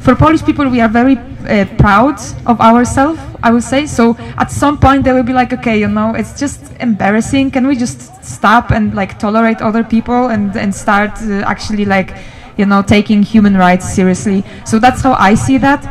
[0.05, 3.19] for Polish people, we are very uh, proud of ourselves.
[3.43, 4.17] I would say so.
[4.37, 7.51] At some point, they will be like, "Okay, you know, it's just embarrassing.
[7.51, 12.15] Can we just stop and like tolerate other people and and start uh, actually like."
[12.57, 14.45] You know, taking human rights seriously.
[14.65, 15.83] So that's how I see that.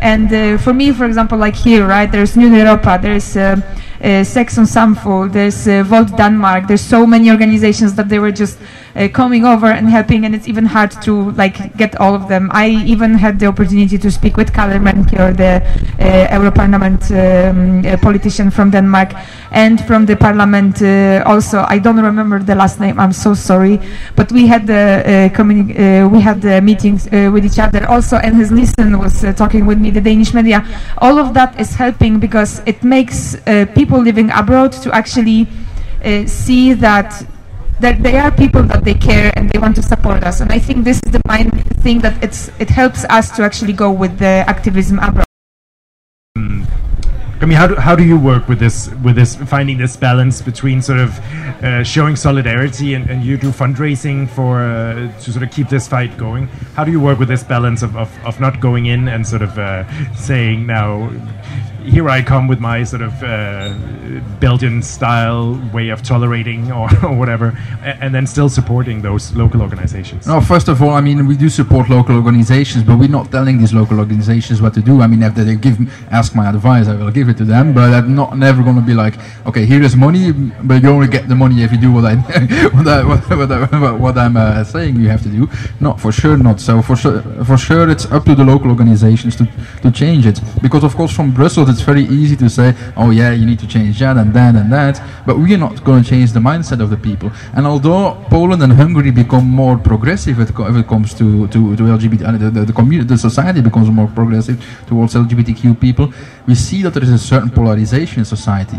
[0.00, 3.56] And uh, for me, for example, like here, right, there's New Europa, there's uh,
[4.04, 8.58] uh, Sex og Samfund, there's uh, Denmark, there's so many organizations that they were just
[9.00, 12.50] uh, coming over and helping, and it's even hard to like get all of them.
[12.52, 15.62] I even had the opportunity to speak with Kalle Melchior, the
[15.98, 19.14] uh, Europarlament um, uh, politician from Denmark,
[19.52, 21.64] and from the parliament uh, also.
[21.68, 23.00] I don't remember the last name.
[23.00, 23.80] I'm so sorry,
[24.16, 28.36] but we had the uh, uh, we had the meetings with each other also, and
[28.36, 29.90] his listen was talking with me.
[29.90, 30.66] The Danish media,
[30.98, 33.36] all of that is helping because it makes
[33.74, 35.48] people living abroad to actually
[36.26, 37.24] see that
[37.80, 40.40] that they are people that they care and they want to support us.
[40.40, 41.50] And I think this is the main
[41.82, 45.24] thing that it's it helps us to actually go with the activism abroad.
[47.42, 50.42] I mean, how do, how do you work with this with this finding this balance
[50.42, 51.18] between sort of
[51.64, 55.88] uh, showing solidarity and, and you do fundraising for uh, to sort of keep this
[55.88, 56.48] fight going?
[56.76, 59.40] How do you work with this balance of, of, of not going in and sort
[59.40, 61.10] of uh, saying now,
[61.82, 63.72] here I come with my sort of uh,
[64.40, 67.48] Belgian style way of tolerating or, or whatever,
[67.82, 70.26] a- and then still supporting those local organizations?
[70.26, 73.58] No, first of all, I mean, we do support local organizations, but we're not telling
[73.58, 75.00] these local organizations what to do.
[75.00, 75.78] I mean, if they give,
[76.12, 78.82] ask my advice, I will give it to them, but I'm not never going to
[78.82, 79.14] be like,
[79.46, 82.14] okay, here is money, but you only get the money if you do what I,
[82.74, 85.48] what, I, what, I, what I'm uh, saying you have to do.
[85.80, 86.60] No, for sure not.
[86.60, 89.48] So for sure, for sure, it's up to the local organizations to,
[89.82, 90.40] to change it.
[90.62, 93.66] Because of course, from Brussels, it's very easy to say, oh yeah, you need to
[93.66, 96.80] change that and that and that, but we are not going to change the mindset
[96.80, 97.30] of the people.
[97.54, 102.22] And although Poland and Hungary become more progressive if it, comes to, to, to LGBT,
[102.26, 106.12] uh, the, the, the, community, the society becomes more progressive towards LGBTQ people,
[106.46, 108.78] we see that there is a certain polarization in society.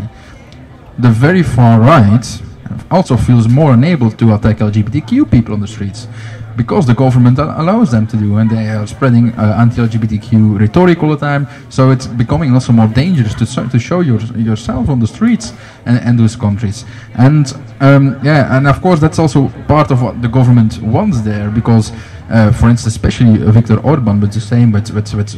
[0.98, 2.42] The very far right
[2.90, 6.06] also feels more enabled to attack LGBTQ people on the streets
[6.56, 11.10] because the government allows them to do and they are spreading uh, anti-LGBTQ rhetoric all
[11.10, 15.06] the time so it's becoming also more dangerous to, to show your, yourself on the
[15.06, 15.52] streets
[15.86, 16.84] and, and those countries.
[17.14, 21.50] And um, yeah and of course that's also part of what the government wants there
[21.50, 21.92] because
[22.32, 25.34] for instance, especially uh, Viktor Orban, but the same with with with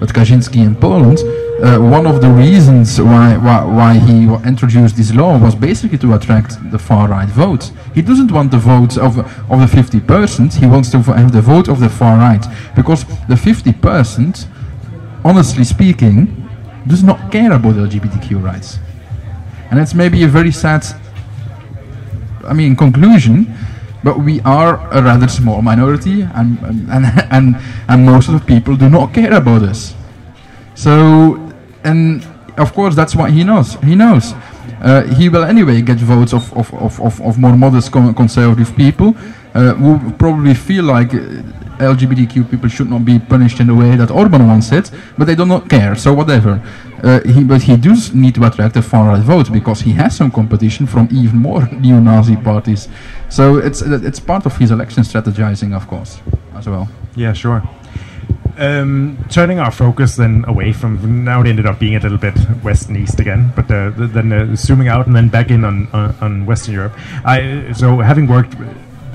[0.00, 1.18] with, Kaczynski in Poland.
[1.62, 6.12] Uh, one of the reasons why, why why he introduced this law was basically to
[6.14, 7.72] attract the far right vote.
[7.94, 9.18] He doesn't want the vote of
[9.50, 10.54] of the 50 percent.
[10.54, 12.44] He wants to have the vote of the far right
[12.76, 14.46] because the 50 percent,
[15.24, 16.46] honestly speaking,
[16.86, 18.78] does not care about LGBTQ rights,
[19.70, 20.84] and it's maybe a very sad
[22.46, 23.52] I mean, conclusion,
[24.04, 27.56] but we are a rather small minority, and and and
[27.88, 29.94] and most of the people do not care about us.
[30.74, 31.52] So,
[31.82, 32.24] and
[32.56, 33.74] of course, that's what he knows.
[33.82, 34.34] He knows.
[34.82, 39.14] Uh, he will anyway get votes of, of, of, of, more modest con- conservative people
[39.54, 41.42] uh, who probably feel like uh,
[41.78, 45.34] LGBTQ people should not be punished in the way that Orban wants it, but they
[45.34, 46.62] do not care, so whatever.
[47.02, 50.30] Uh, he, but he does need to attract a far-right vote because he has some
[50.30, 52.88] competition from even more neo-Nazi parties.
[53.28, 56.20] So it's, it's part of his election strategizing, of course,
[56.54, 56.88] as well.
[57.14, 57.62] Yeah, sure.
[58.56, 62.34] Um, turning our focus then away from now it ended up being a little bit
[62.62, 65.64] west and east again, but uh, th- then uh, zooming out and then back in
[65.64, 66.92] on, on, on Western Europe.
[67.24, 68.54] I so having worked,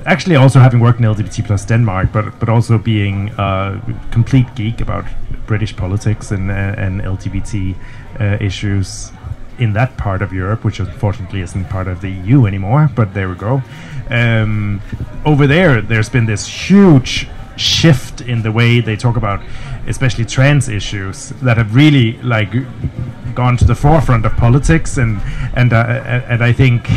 [0.09, 3.79] actually also having worked in LGBT plus Denmark, but but also being a
[4.11, 5.05] complete geek about
[5.47, 7.75] British politics and uh, and LGBT
[8.19, 9.11] uh, issues
[9.59, 12.89] in that part of Europe, which unfortunately isn't part of the EU anymore.
[12.95, 13.61] But there we go.
[14.09, 14.81] Um,
[15.25, 19.41] over there, there's been this huge shift in the way they talk about
[19.87, 22.51] especially trans issues that have really like
[23.35, 25.19] gone to the forefront of politics and
[25.55, 26.87] and uh, and I think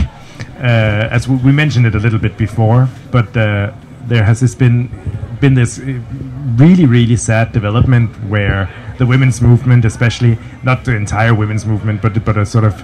[0.62, 3.72] as we mentioned it a little bit before but uh,
[4.06, 4.88] there has this been
[5.40, 5.78] been this
[6.56, 8.68] really really sad development where
[9.02, 12.74] the women's movement, especially not the entire women's movement, but but a sort of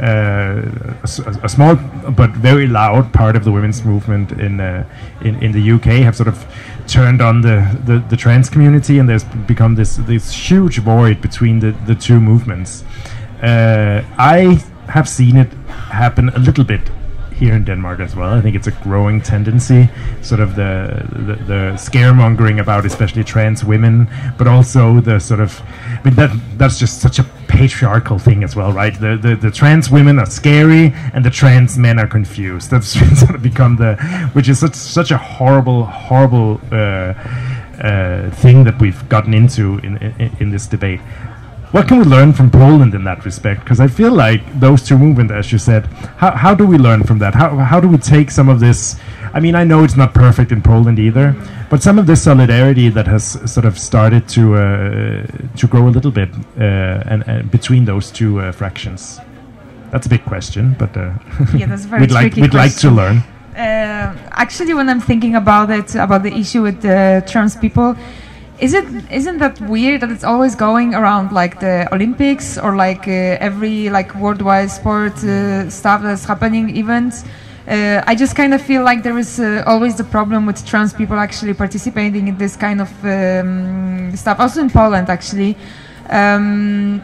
[0.00, 0.62] uh,
[1.02, 1.76] a, a, small
[2.20, 4.84] but very loud part of the women's movement in uh,
[5.20, 6.44] in, in the UK have sort of
[6.86, 11.60] turned on the, the, the, trans community, and there's become this this huge void between
[11.60, 12.84] the, the two movements.
[13.42, 15.52] Uh, I have seen it
[16.02, 16.90] happen a little bit
[17.38, 18.34] here in Denmark as well.
[18.34, 19.88] I think it's a growing tendency,
[20.22, 25.62] sort of the, the, the scaremongering about especially trans women, but also the sort of,
[25.62, 28.98] I mean that that's just such a patriarchal thing as well, right?
[28.98, 32.70] The the, the trans women are scary and the trans men are confused.
[32.70, 32.88] That's
[33.20, 33.96] sort of become the,
[34.32, 36.60] which is such such a horrible horrible.
[36.72, 37.14] Uh,
[37.78, 40.98] uh, thing that we've gotten into in, in, in this debate
[41.72, 43.60] what can we learn from Poland in that respect?
[43.60, 47.04] Because I feel like those two movements, as you said, how, how do we learn
[47.04, 47.34] from that?
[47.34, 48.96] How, how do we take some of this?
[49.34, 51.36] I mean, I know it's not perfect in Poland either,
[51.68, 55.92] but some of this solidarity that has sort of started to uh, to grow a
[55.92, 56.62] little bit uh,
[57.12, 59.20] and, and, between those two uh, fractions.
[59.90, 61.12] That's a big question, but uh,
[61.54, 62.56] yeah, that's very we'd like we'd question.
[62.56, 63.16] like to learn.
[63.54, 66.80] Uh, actually, when I'm thinking about it, about the issue with
[67.30, 67.96] trans people
[68.60, 73.06] is it isn't that weird that it's always going around like the Olympics or like
[73.06, 77.24] uh, every like worldwide sport uh, stuff that's happening events?
[77.68, 80.92] Uh, I just kind of feel like there is uh, always the problem with trans
[80.92, 84.40] people actually participating in this kind of um, stuff.
[84.40, 85.56] Also in Poland, actually.
[86.08, 87.02] Um,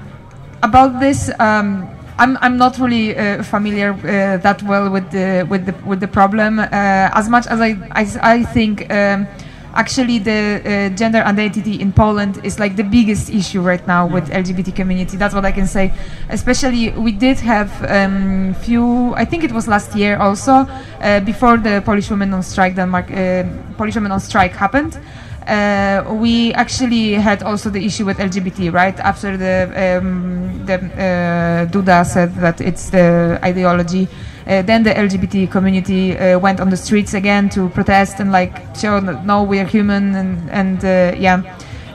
[0.62, 1.86] about this, um,
[2.18, 6.08] I'm I'm not really uh, familiar uh, that well with the with the with the
[6.08, 6.58] problem.
[6.58, 8.92] as much as I I, I think.
[8.92, 9.28] Um,
[9.74, 14.30] actually the uh, gender identity in Poland is like the biggest issue right now with
[14.30, 15.16] LGBT community.
[15.16, 15.92] That's what I can say.
[16.30, 19.14] Especially, we did have um, few.
[19.14, 20.66] I think it was last year also
[21.00, 23.44] uh, before the Polish women on strike Denmark uh,
[23.76, 24.98] Polish women on strike happened.
[25.46, 28.98] Uh, we actually had also the issue with LGBT, right?
[29.00, 34.08] After the um, the uh, Duda said that it's the ideology
[34.46, 38.54] uh, then the LGBT community uh, went on the streets again to protest and like
[38.76, 41.40] show that no, we are human and and uh, yeah.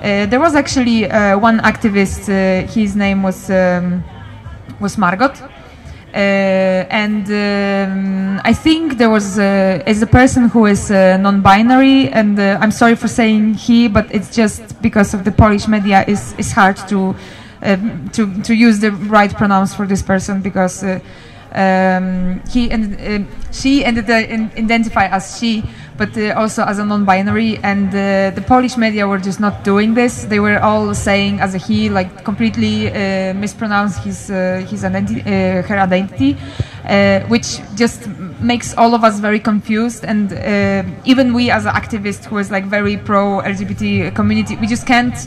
[0.01, 1.03] there was actually
[1.39, 2.25] one activist.
[2.73, 4.03] his name was um,
[4.79, 5.31] was Margot.
[6.13, 12.09] Uh, and um, I think there was uh, as a person who is uh, non-binary,
[12.09, 16.33] and I'm sorry for saying he, but it's just because of the Polish media is
[16.39, 17.15] is hard to
[18.13, 20.83] to to use the right pronouns for this person because
[21.53, 25.63] um, he and uh, she and identify as she,
[25.99, 27.59] but uh, also as a non-binary.
[27.61, 30.23] And uh, the Polish media were just not doing this.
[30.23, 35.21] They were all saying as a he, like completely uh, mispronounce his uh, his identity,
[35.21, 36.31] uh, her identity,
[37.27, 38.07] which just
[38.39, 40.05] makes all of us very confused.
[40.05, 40.31] And
[41.05, 45.17] even we, as an activist who is like very pro LGBT community, we just can't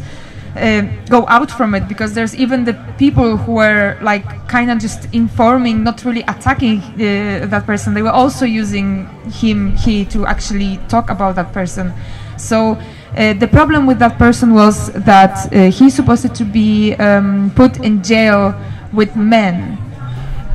[0.57, 4.79] uh, go out from it because there's even the people who were like kind of
[4.79, 7.95] just informing, not really attacking uh, that person.
[7.95, 11.93] They were also using him, he, to actually talk about that person.
[12.37, 12.79] So
[13.17, 17.79] uh, the problem with that person was that uh, he's supposed to be um, put
[17.79, 18.55] in jail
[18.93, 19.79] with men,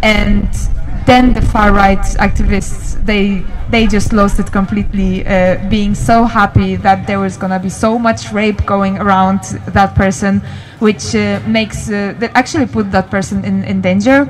[0.04, 0.50] and
[1.08, 6.76] then the far right activists they they just lost it completely, uh, being so happy
[6.76, 9.42] that there was gonna be so much rape going around
[9.74, 10.42] that person,
[10.80, 14.28] which uh, makes uh, that actually put that person in, in danger.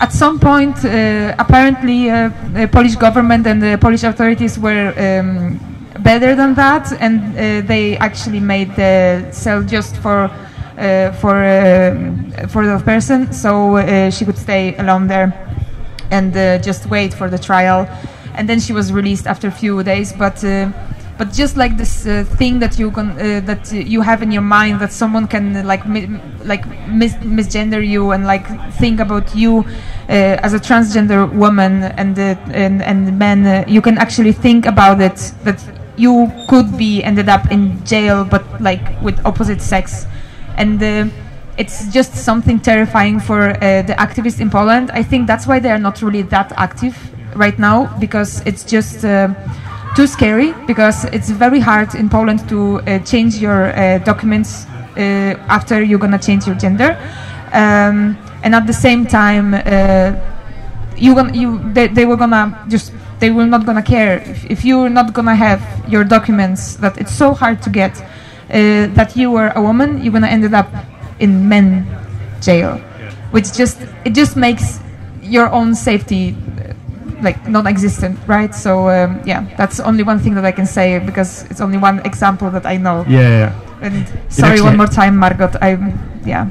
[0.00, 5.60] at some point, uh, apparently, uh, the Polish government and the Polish authorities were um,
[6.00, 10.28] better than that, and uh, they actually made the cell just for
[11.20, 13.50] for uh, for the person, so
[14.10, 15.41] she could stay alone there
[16.12, 17.88] and uh, just wait for the trial.
[18.34, 20.44] And then she was released after a few days, but.
[20.44, 20.70] Uh,
[21.18, 24.42] but just like this uh, thing that you can uh, that you have in your
[24.42, 26.08] mind that someone can uh, like mi-
[26.44, 28.46] like mis- misgender you and like
[28.80, 29.64] think about you
[30.08, 35.62] as a transgender woman and and and men you can actually think about it that
[35.96, 40.06] you could be ended up in jail but like with opposite sex
[40.56, 40.80] and
[41.62, 44.90] it's just something terrifying for uh, the activists in Poland.
[44.90, 46.96] I think that's why they are not really that active
[47.36, 49.28] right now because it's just uh,
[49.94, 55.56] too scary because it's very hard in Poland to uh, change your uh, documents uh,
[55.56, 56.90] after you're gonna change your gender,
[57.52, 60.12] um, and at the same time, uh,
[60.96, 64.64] you gonna you they, they were gonna just they were not gonna care if, if
[64.64, 67.94] you're not gonna have your documents that it's so hard to get
[68.48, 70.68] that you were a woman, you're gonna end up
[71.22, 71.86] in men
[72.42, 72.76] jail,
[73.30, 74.80] which just it just makes
[75.22, 76.74] your own safety uh,
[77.22, 78.52] like non-existent, right?
[78.54, 82.00] So um, yeah, that's only one thing that I can say because it's only one
[82.04, 83.04] example that I know.
[83.08, 83.86] Yeah, yeah.
[83.86, 85.50] And sorry one more time, Margot.
[85.62, 86.46] I'm yeah.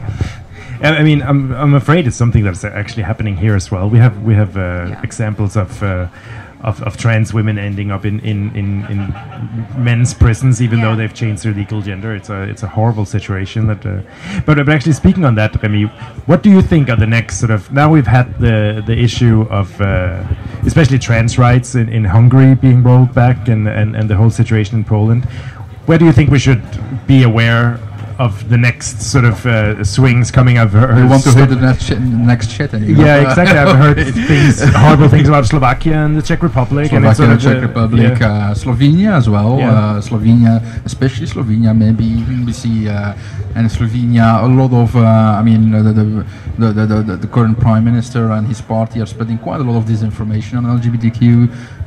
[0.83, 3.89] I I mean, I'm I'm afraid it's something that's actually happening here as well.
[3.89, 5.01] We have we have uh, Yeah.
[5.03, 5.83] examples of.
[5.83, 6.07] Uh,
[6.63, 9.13] of, of trans women ending up in, in, in, in
[9.77, 13.67] men's prisons, even though they've changed their legal gender, it's a it's a horrible situation.
[13.67, 14.01] That, uh,
[14.45, 15.85] but, but actually, speaking on that, Remy,
[16.25, 17.71] what do you think are the next sort of?
[17.71, 20.23] Now we've had the the issue of uh,
[20.65, 24.77] especially trans rights in, in Hungary being rolled back, and, and, and the whole situation
[24.77, 25.25] in Poland.
[25.87, 26.61] Where do you think we should
[27.07, 27.79] be aware
[28.25, 30.71] of the next sort of uh, swings coming up?
[30.73, 33.57] You want to hear the next shit, next shit and Yeah, exactly.
[33.57, 33.97] I've heard
[34.31, 37.61] things, horrible things about Slovakia and the Czech Republic, and Slovakia, sort the of Czech
[37.61, 38.51] Republic, yeah.
[38.51, 39.57] uh, Slovenia as well.
[39.57, 39.71] Yeah.
[39.71, 43.13] Uh, Slovenia, especially Slovenia, maybe even we see uh,
[43.55, 44.95] and Slovenia a lot of.
[44.95, 45.01] Uh,
[45.39, 46.25] I mean, the, the,
[46.57, 49.77] the, the, the, the current prime minister and his party are spreading quite a lot
[49.77, 51.21] of disinformation on LGBTQ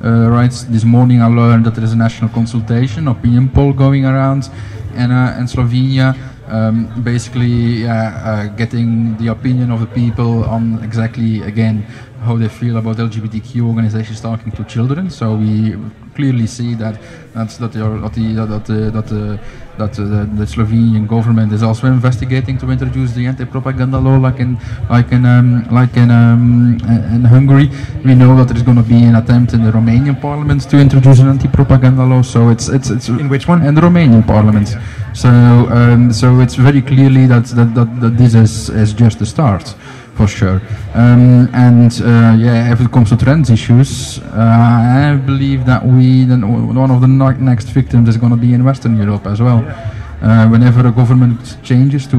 [0.05, 0.64] uh, rights.
[0.64, 4.51] This morning, I learned that there is a national consultation opinion poll going around,
[4.95, 6.16] and uh, Slovenia.
[6.47, 11.86] Um, basically, uh, getting the opinion of the people on exactly again
[12.20, 15.11] how they feel about LGBTQ organizations talking to children.
[15.11, 15.76] So we
[16.15, 16.99] clearly see that
[17.35, 19.41] that's that, the, that the that the, that the,
[19.79, 20.03] that the,
[20.39, 24.57] the Slovenian government is also investigating to introduce the anti-propaganda law, like in
[24.89, 26.79] like in um, like in um,
[27.15, 27.71] in Hungary.
[28.05, 30.79] We know that there is going to be an attempt in the Romanian parliament to
[30.79, 32.23] introduce an anti-propaganda law.
[32.23, 33.67] So it's it's it's In which one?
[33.67, 34.77] in the Romanian parliament.
[35.12, 39.27] So um, so it's very clearly that that, that, that this is, is just the
[39.27, 39.75] start.
[40.17, 40.62] For sure,
[40.95, 46.25] um, and uh, yeah, if it comes to trans issues, uh, I believe that we
[46.25, 46.43] then
[46.73, 49.65] one of the next victims is going to be in Western Europe as well.
[50.23, 52.17] Uh, whenever a government changes to,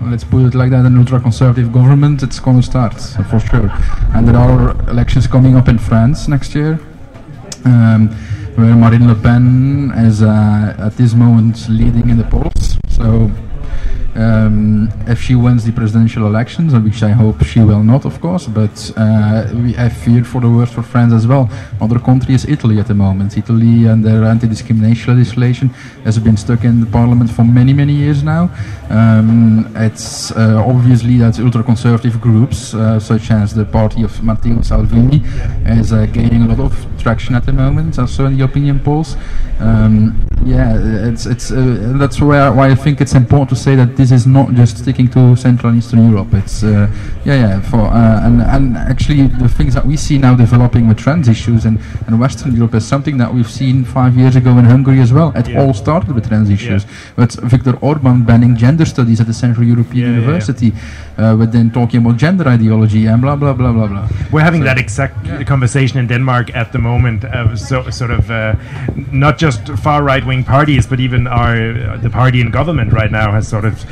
[0.00, 2.94] let's put it like that, an ultra-conservative government, it's going to start
[3.30, 3.70] for sure.
[4.14, 6.80] And there are elections coming up in France next year
[7.66, 8.08] um,
[8.56, 12.78] where Marine Le Pen is uh, at this moment leading in the polls.
[12.88, 13.30] So
[14.14, 18.46] um, if she wins the presidential elections, which I hope she will not, of course,
[18.46, 21.48] but uh, we have feared for the worst for France as well.
[21.80, 23.36] Other country is Italy at the moment.
[23.36, 25.68] Italy and their anti-discrimination legislation
[26.04, 28.50] has been stuck in the parliament for many, many years now.
[28.90, 35.22] Um, it's uh, obviously that ultra-conservative groups, uh, such as the party of Matteo Salvini,
[35.66, 39.16] is uh, gaining a lot of traction at the moment, also in the opinion polls.
[39.60, 39.92] Um,
[40.54, 44.10] yeah, it's it's uh, that's why why I think it's important to say that this
[44.18, 46.30] is not just sticking to Central and Eastern Europe.
[46.42, 46.86] It's uh,
[47.28, 50.98] yeah yeah for uh, and and actually the things that we see now developing with
[51.04, 51.74] trans issues in,
[52.08, 55.30] in Western Europe is something that we've seen five years ago in Hungary as well.
[55.40, 55.60] It Yeah.
[55.60, 56.82] all started with trans issues.
[57.20, 60.26] But Viktor Orban banning gender studies at the Central European Yeah, yeah, yeah.
[60.26, 60.70] University,
[61.22, 64.06] uh, but then talking about gender ideology and blah blah blah blah blah.
[64.32, 65.14] We're having that exact
[65.52, 66.97] conversation in Denmark at the moment.
[67.06, 68.54] Uh, so, sort of uh,
[69.12, 73.10] not just far right wing parties, but even our uh, the party in government right
[73.10, 73.84] now has sort of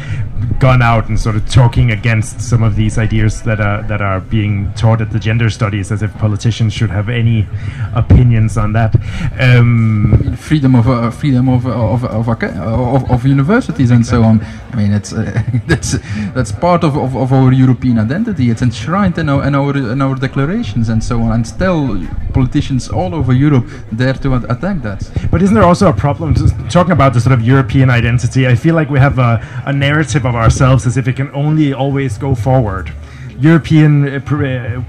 [0.59, 4.21] gone out and sort of talking against some of these ideas that are that are
[4.21, 7.47] being taught at the gender studies, as if politicians should have any
[7.95, 8.95] opinions on that.
[9.39, 14.41] Um, freedom of uh, freedom of of of, of of universities and so on.
[14.73, 15.97] I mean, it's uh, that's
[16.35, 18.51] that's part of, of, of our European identity.
[18.51, 21.33] It's enshrined in our in our in our declarations and so on.
[21.33, 21.97] And still,
[22.39, 23.67] politicians all over Europe
[24.01, 25.01] dare to attack that.
[25.31, 26.29] But isn't there also a problem
[26.77, 28.47] talking about the sort of European identity?
[28.47, 29.33] I feel like we have a,
[29.65, 32.93] a narrative of ourselves as if it can only always go forward.
[33.39, 34.81] European uh, uh,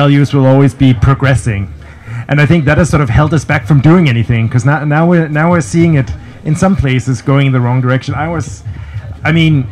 [0.00, 1.62] values will always be progressing,
[2.28, 4.84] and I think that has sort of held us back from doing anything because now
[4.84, 6.10] now we're now we're seeing it
[6.44, 8.14] in some places going in the wrong direction.
[8.14, 8.62] I was,
[9.28, 9.66] I mean,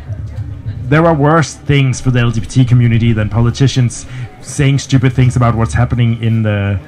[0.93, 4.05] there are worse things for the LGBT community than politicians
[4.41, 6.79] saying stupid things about what's happening in the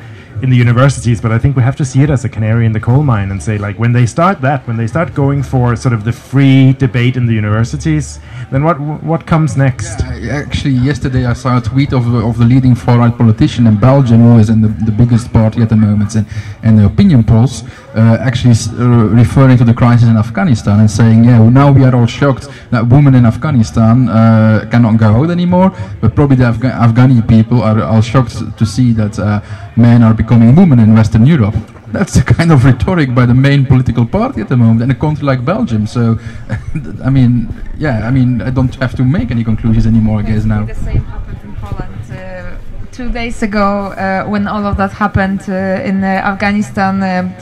[0.41, 1.21] in the universities.
[1.21, 3.31] But I think we have to see it as a canary in the coal mine
[3.31, 6.11] and say like when they start that, when they start going for sort of the
[6.11, 8.19] free debate in the universities,
[8.51, 10.01] then what what comes next?
[10.03, 10.13] I-
[10.45, 14.38] Actually, yesterday I saw a tweet of, of the leading far-right politician in Belgium, who
[14.39, 16.25] is in the, the biggest party at the moment and
[16.63, 17.63] in the opinion polls,
[17.95, 18.86] uh, actually uh,
[19.21, 22.47] referring to the crisis in Afghanistan and saying, yeah, well, now we are all shocked
[22.71, 25.71] that women in Afghanistan uh, cannot go out anymore,
[26.01, 29.39] but probably the Afga- Afghani people are, are shocked to see that uh,
[29.76, 31.55] men are becoming women in Western Europe.
[31.91, 34.95] That's the kind of rhetoric by the main political party at the moment in a
[34.95, 35.88] country like Belgium.
[35.88, 36.19] So,
[37.03, 37.47] I mean,
[37.78, 40.65] yeah, I mean, I don't have to make any conclusions anymore, I guess now.
[40.65, 42.57] The same happened in Poland uh,
[42.91, 47.03] two days ago uh, when all of that happened uh, in uh, Afghanistan.
[47.03, 47.36] um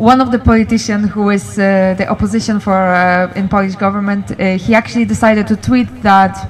[0.00, 4.56] one of the politicians who is uh, the opposition for uh, in Polish government, uh,
[4.56, 6.48] he actually decided to tweet that uh,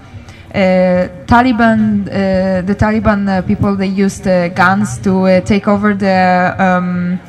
[1.27, 6.55] Taliban, uh, the Taliban uh, people, they used uh, guns to uh, take over the.
[6.59, 7.21] Um,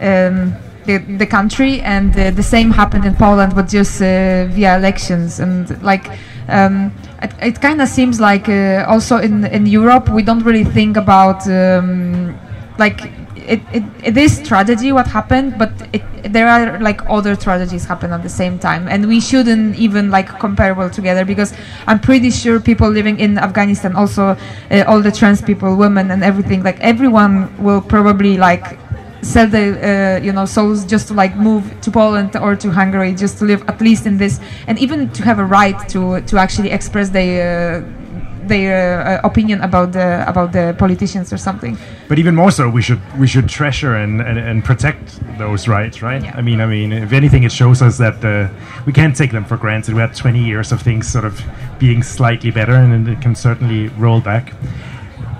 [0.00, 4.76] um, the, the country, and uh, the same happened in Poland, but just uh, via
[4.76, 5.40] elections.
[5.40, 6.10] And like,
[6.48, 6.92] um,
[7.22, 10.96] it, it kind of seems like uh, also in in Europe we don't really think
[10.96, 12.38] about um,
[12.78, 13.23] like.
[13.46, 18.28] It, it, tragedy what happened, but it, there are like other tragedies happen at the
[18.28, 21.52] same time, and we shouldn't even like compare comparable together because
[21.86, 24.36] I'm pretty sure people living in Afghanistan, also
[24.70, 28.78] uh, all the trans people, women, and everything, like everyone will probably like
[29.24, 33.14] sell the uh, you know souls just to like move to Poland or to Hungary
[33.14, 36.38] just to live at least in this and even to have a right to to
[36.38, 38.03] actually express their uh,
[38.48, 41.76] their uh, opinion about the about the politicians or something.
[42.08, 46.02] But even more so, we should we should treasure and, and, and protect those rights,
[46.02, 46.22] right?
[46.22, 46.34] Yeah.
[46.36, 48.48] I mean, I mean, if anything, it shows us that uh,
[48.86, 49.94] we can't take them for granted.
[49.94, 51.42] We had 20 years of things sort of
[51.78, 54.52] being slightly better, and it can certainly roll back.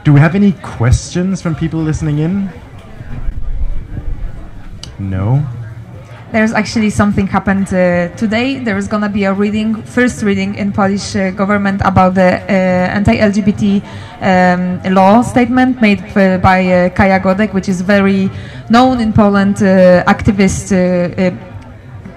[0.04, 2.50] Do we have any questions from people listening in?
[4.98, 5.46] No.
[6.34, 8.58] There's actually something happened uh, today.
[8.58, 12.98] There is gonna be a reading, first reading in Polish uh, government about the uh,
[12.98, 13.62] anti-LGBT
[14.20, 18.28] um, law statement made uh, by uh, Kaja Godek, which is very
[18.68, 20.76] known in Poland, uh, activist, uh,
[21.22, 21.30] uh,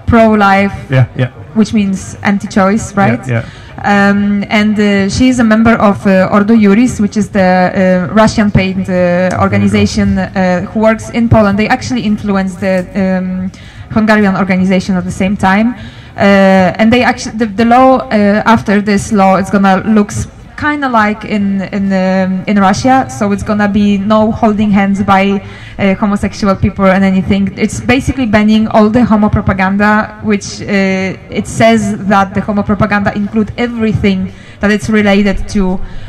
[0.08, 1.30] pro-life, Yeah, yeah.
[1.54, 3.24] which means anti-choice, right?
[3.28, 3.44] Yeah.
[3.84, 8.12] Um, and uh, she is a member of uh, Ordo Juris, which is the uh,
[8.12, 11.56] Russian paid uh, organization uh, who works in Poland.
[11.56, 13.52] They actually influence the um,
[13.90, 15.74] Hungarian organization at the same time.
[16.16, 20.10] Uh, and they actually the, the law uh, after this law is gonna look
[20.58, 23.06] kind of like in in um, in Russia.
[23.08, 25.24] So it's gonna be no holding hands by
[25.78, 27.56] uh, homosexual people and anything.
[27.56, 33.14] It's basically banning all the homo propaganda, which uh, it says that the homo propaganda
[33.14, 35.62] include everything that it's related to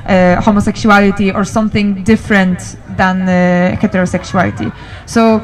[0.07, 2.59] uh, homosexuality or something different
[2.97, 4.73] than uh, heterosexuality.
[5.05, 5.41] So.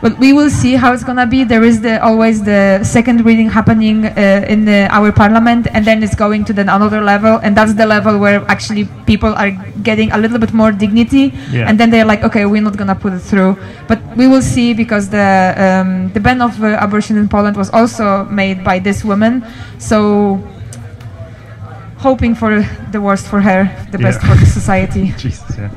[0.00, 1.44] But we will see how it's gonna be.
[1.44, 6.02] There is the, always the second reading happening uh, in the, our parliament, and then
[6.02, 9.50] it's going to then another level, and that's the level where actually people are
[9.82, 11.68] getting a little bit more dignity, Yeah.
[11.68, 13.58] and then they're like, okay, we're not gonna put it through.
[13.88, 17.68] But we will see because the um, the ban of uh, abortion in Poland was
[17.70, 19.44] also made by this woman,
[19.78, 20.40] so
[21.98, 25.12] hoping for the worst for her, the best for the society.
[25.18, 25.68] Jesus, yeah.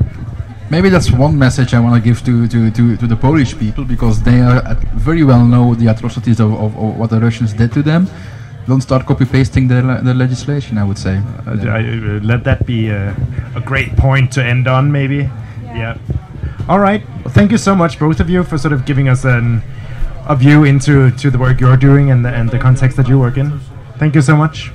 [0.70, 3.84] Maybe that's one message I want to give to, to, to, to the Polish people
[3.84, 7.52] because they are at, very well know the atrocities of, of, of what the Russians
[7.52, 8.08] did to them.
[8.66, 11.20] Don't start copy pasting their, le- their legislation, I would say.
[11.46, 13.14] Uh, I, uh, let that be a,
[13.54, 15.28] a great point to end on, maybe.
[15.64, 15.98] Yeah.
[16.66, 17.02] All right.
[17.24, 19.62] Well, thank you so much, both of you, for sort of giving us an,
[20.26, 23.18] a view into to the work you're doing and the, and the context that you
[23.18, 23.60] work in.
[23.98, 24.72] Thank you so much.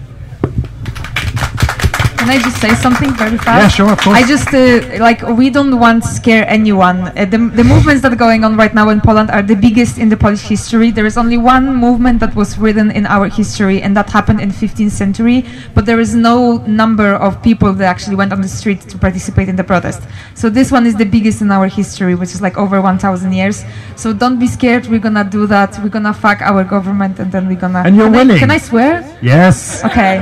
[2.20, 3.62] Can I just say something very fast?
[3.62, 4.16] Yeah, sure, of course.
[4.18, 6.98] I just uh, like we don't want to scare anyone.
[7.18, 9.98] Uh, the, the movements that are going on right now in Poland are the biggest
[9.98, 10.92] in the Polish history.
[10.92, 14.52] There is only one movement that was written in our history, and that happened in
[14.52, 15.46] 15th century.
[15.74, 19.48] But there is no number of people that actually went on the street to participate
[19.48, 20.02] in the protest.
[20.36, 23.64] So this one is the biggest in our history, which is like over 1,000 years.
[23.96, 24.88] So don't be scared.
[24.88, 25.80] We're gonna do that.
[25.82, 27.84] We're gonna fuck our government, and then we're gonna.
[27.86, 28.38] And you're Can I- winning.
[28.40, 29.18] can I swear?
[29.22, 29.84] Yes.
[29.86, 30.20] Okay.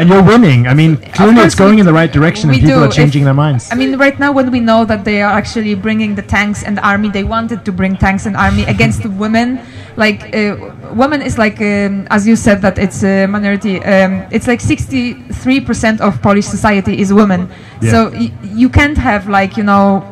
[0.00, 0.66] And you're winning.
[0.66, 2.84] I mean, clearly it's going in the right direction and people do.
[2.84, 3.68] are changing If- their minds.
[3.70, 6.72] I mean, right now when we know that they are actually bringing the tanks and
[6.78, 9.60] the army, they wanted to bring tanks and army against the women.
[9.96, 10.56] Like uh,
[11.02, 13.74] women is like, um, as you said, that it's a minority.
[13.84, 17.48] Um, it's like 63% of Polish society is women.
[17.82, 17.90] Yeah.
[17.90, 20.04] So y- you can't have like you know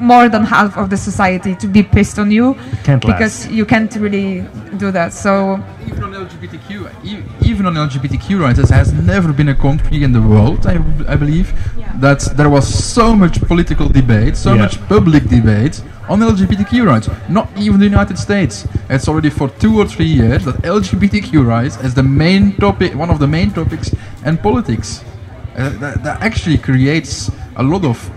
[0.00, 3.50] more than half of the society to be pissed on you Can't because last.
[3.50, 4.44] you can't really
[4.76, 5.12] do that.
[5.12, 10.12] So Even on LGBTQ, even on LGBTQ rights, there has never been a country in
[10.12, 10.74] the world, I,
[11.08, 11.52] I believe,
[12.00, 14.62] that there was so much political debate, so Yeah.
[14.62, 17.08] much public debate on LGBTQ rights.
[17.28, 18.66] Not even the United States.
[18.90, 23.10] It's already for two or three years that LGBTQ rights is the main topic, one
[23.10, 23.94] of the main topics
[24.26, 25.04] in politics.
[25.56, 28.10] Uh, that, that actually creates a lot of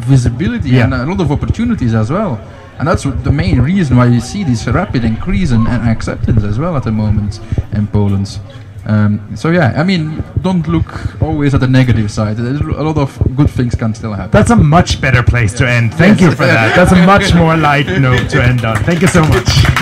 [0.00, 0.84] visibility Yeah.
[0.84, 2.40] and a lot of opportunities as well.
[2.78, 6.58] And that's the main reason why you see this rapid increase in, in acceptance as
[6.58, 7.40] well at the moment
[7.72, 8.38] in Poland.
[8.86, 12.36] Um, so yeah, I mean, don't look always at the negative side.
[12.36, 14.30] There's a lot of good things can still happen.
[14.30, 15.92] That's a much better place to end.
[15.94, 16.74] Thank you for that.
[16.76, 18.76] That's a much more light note to end on.
[18.84, 19.77] Thank you so much.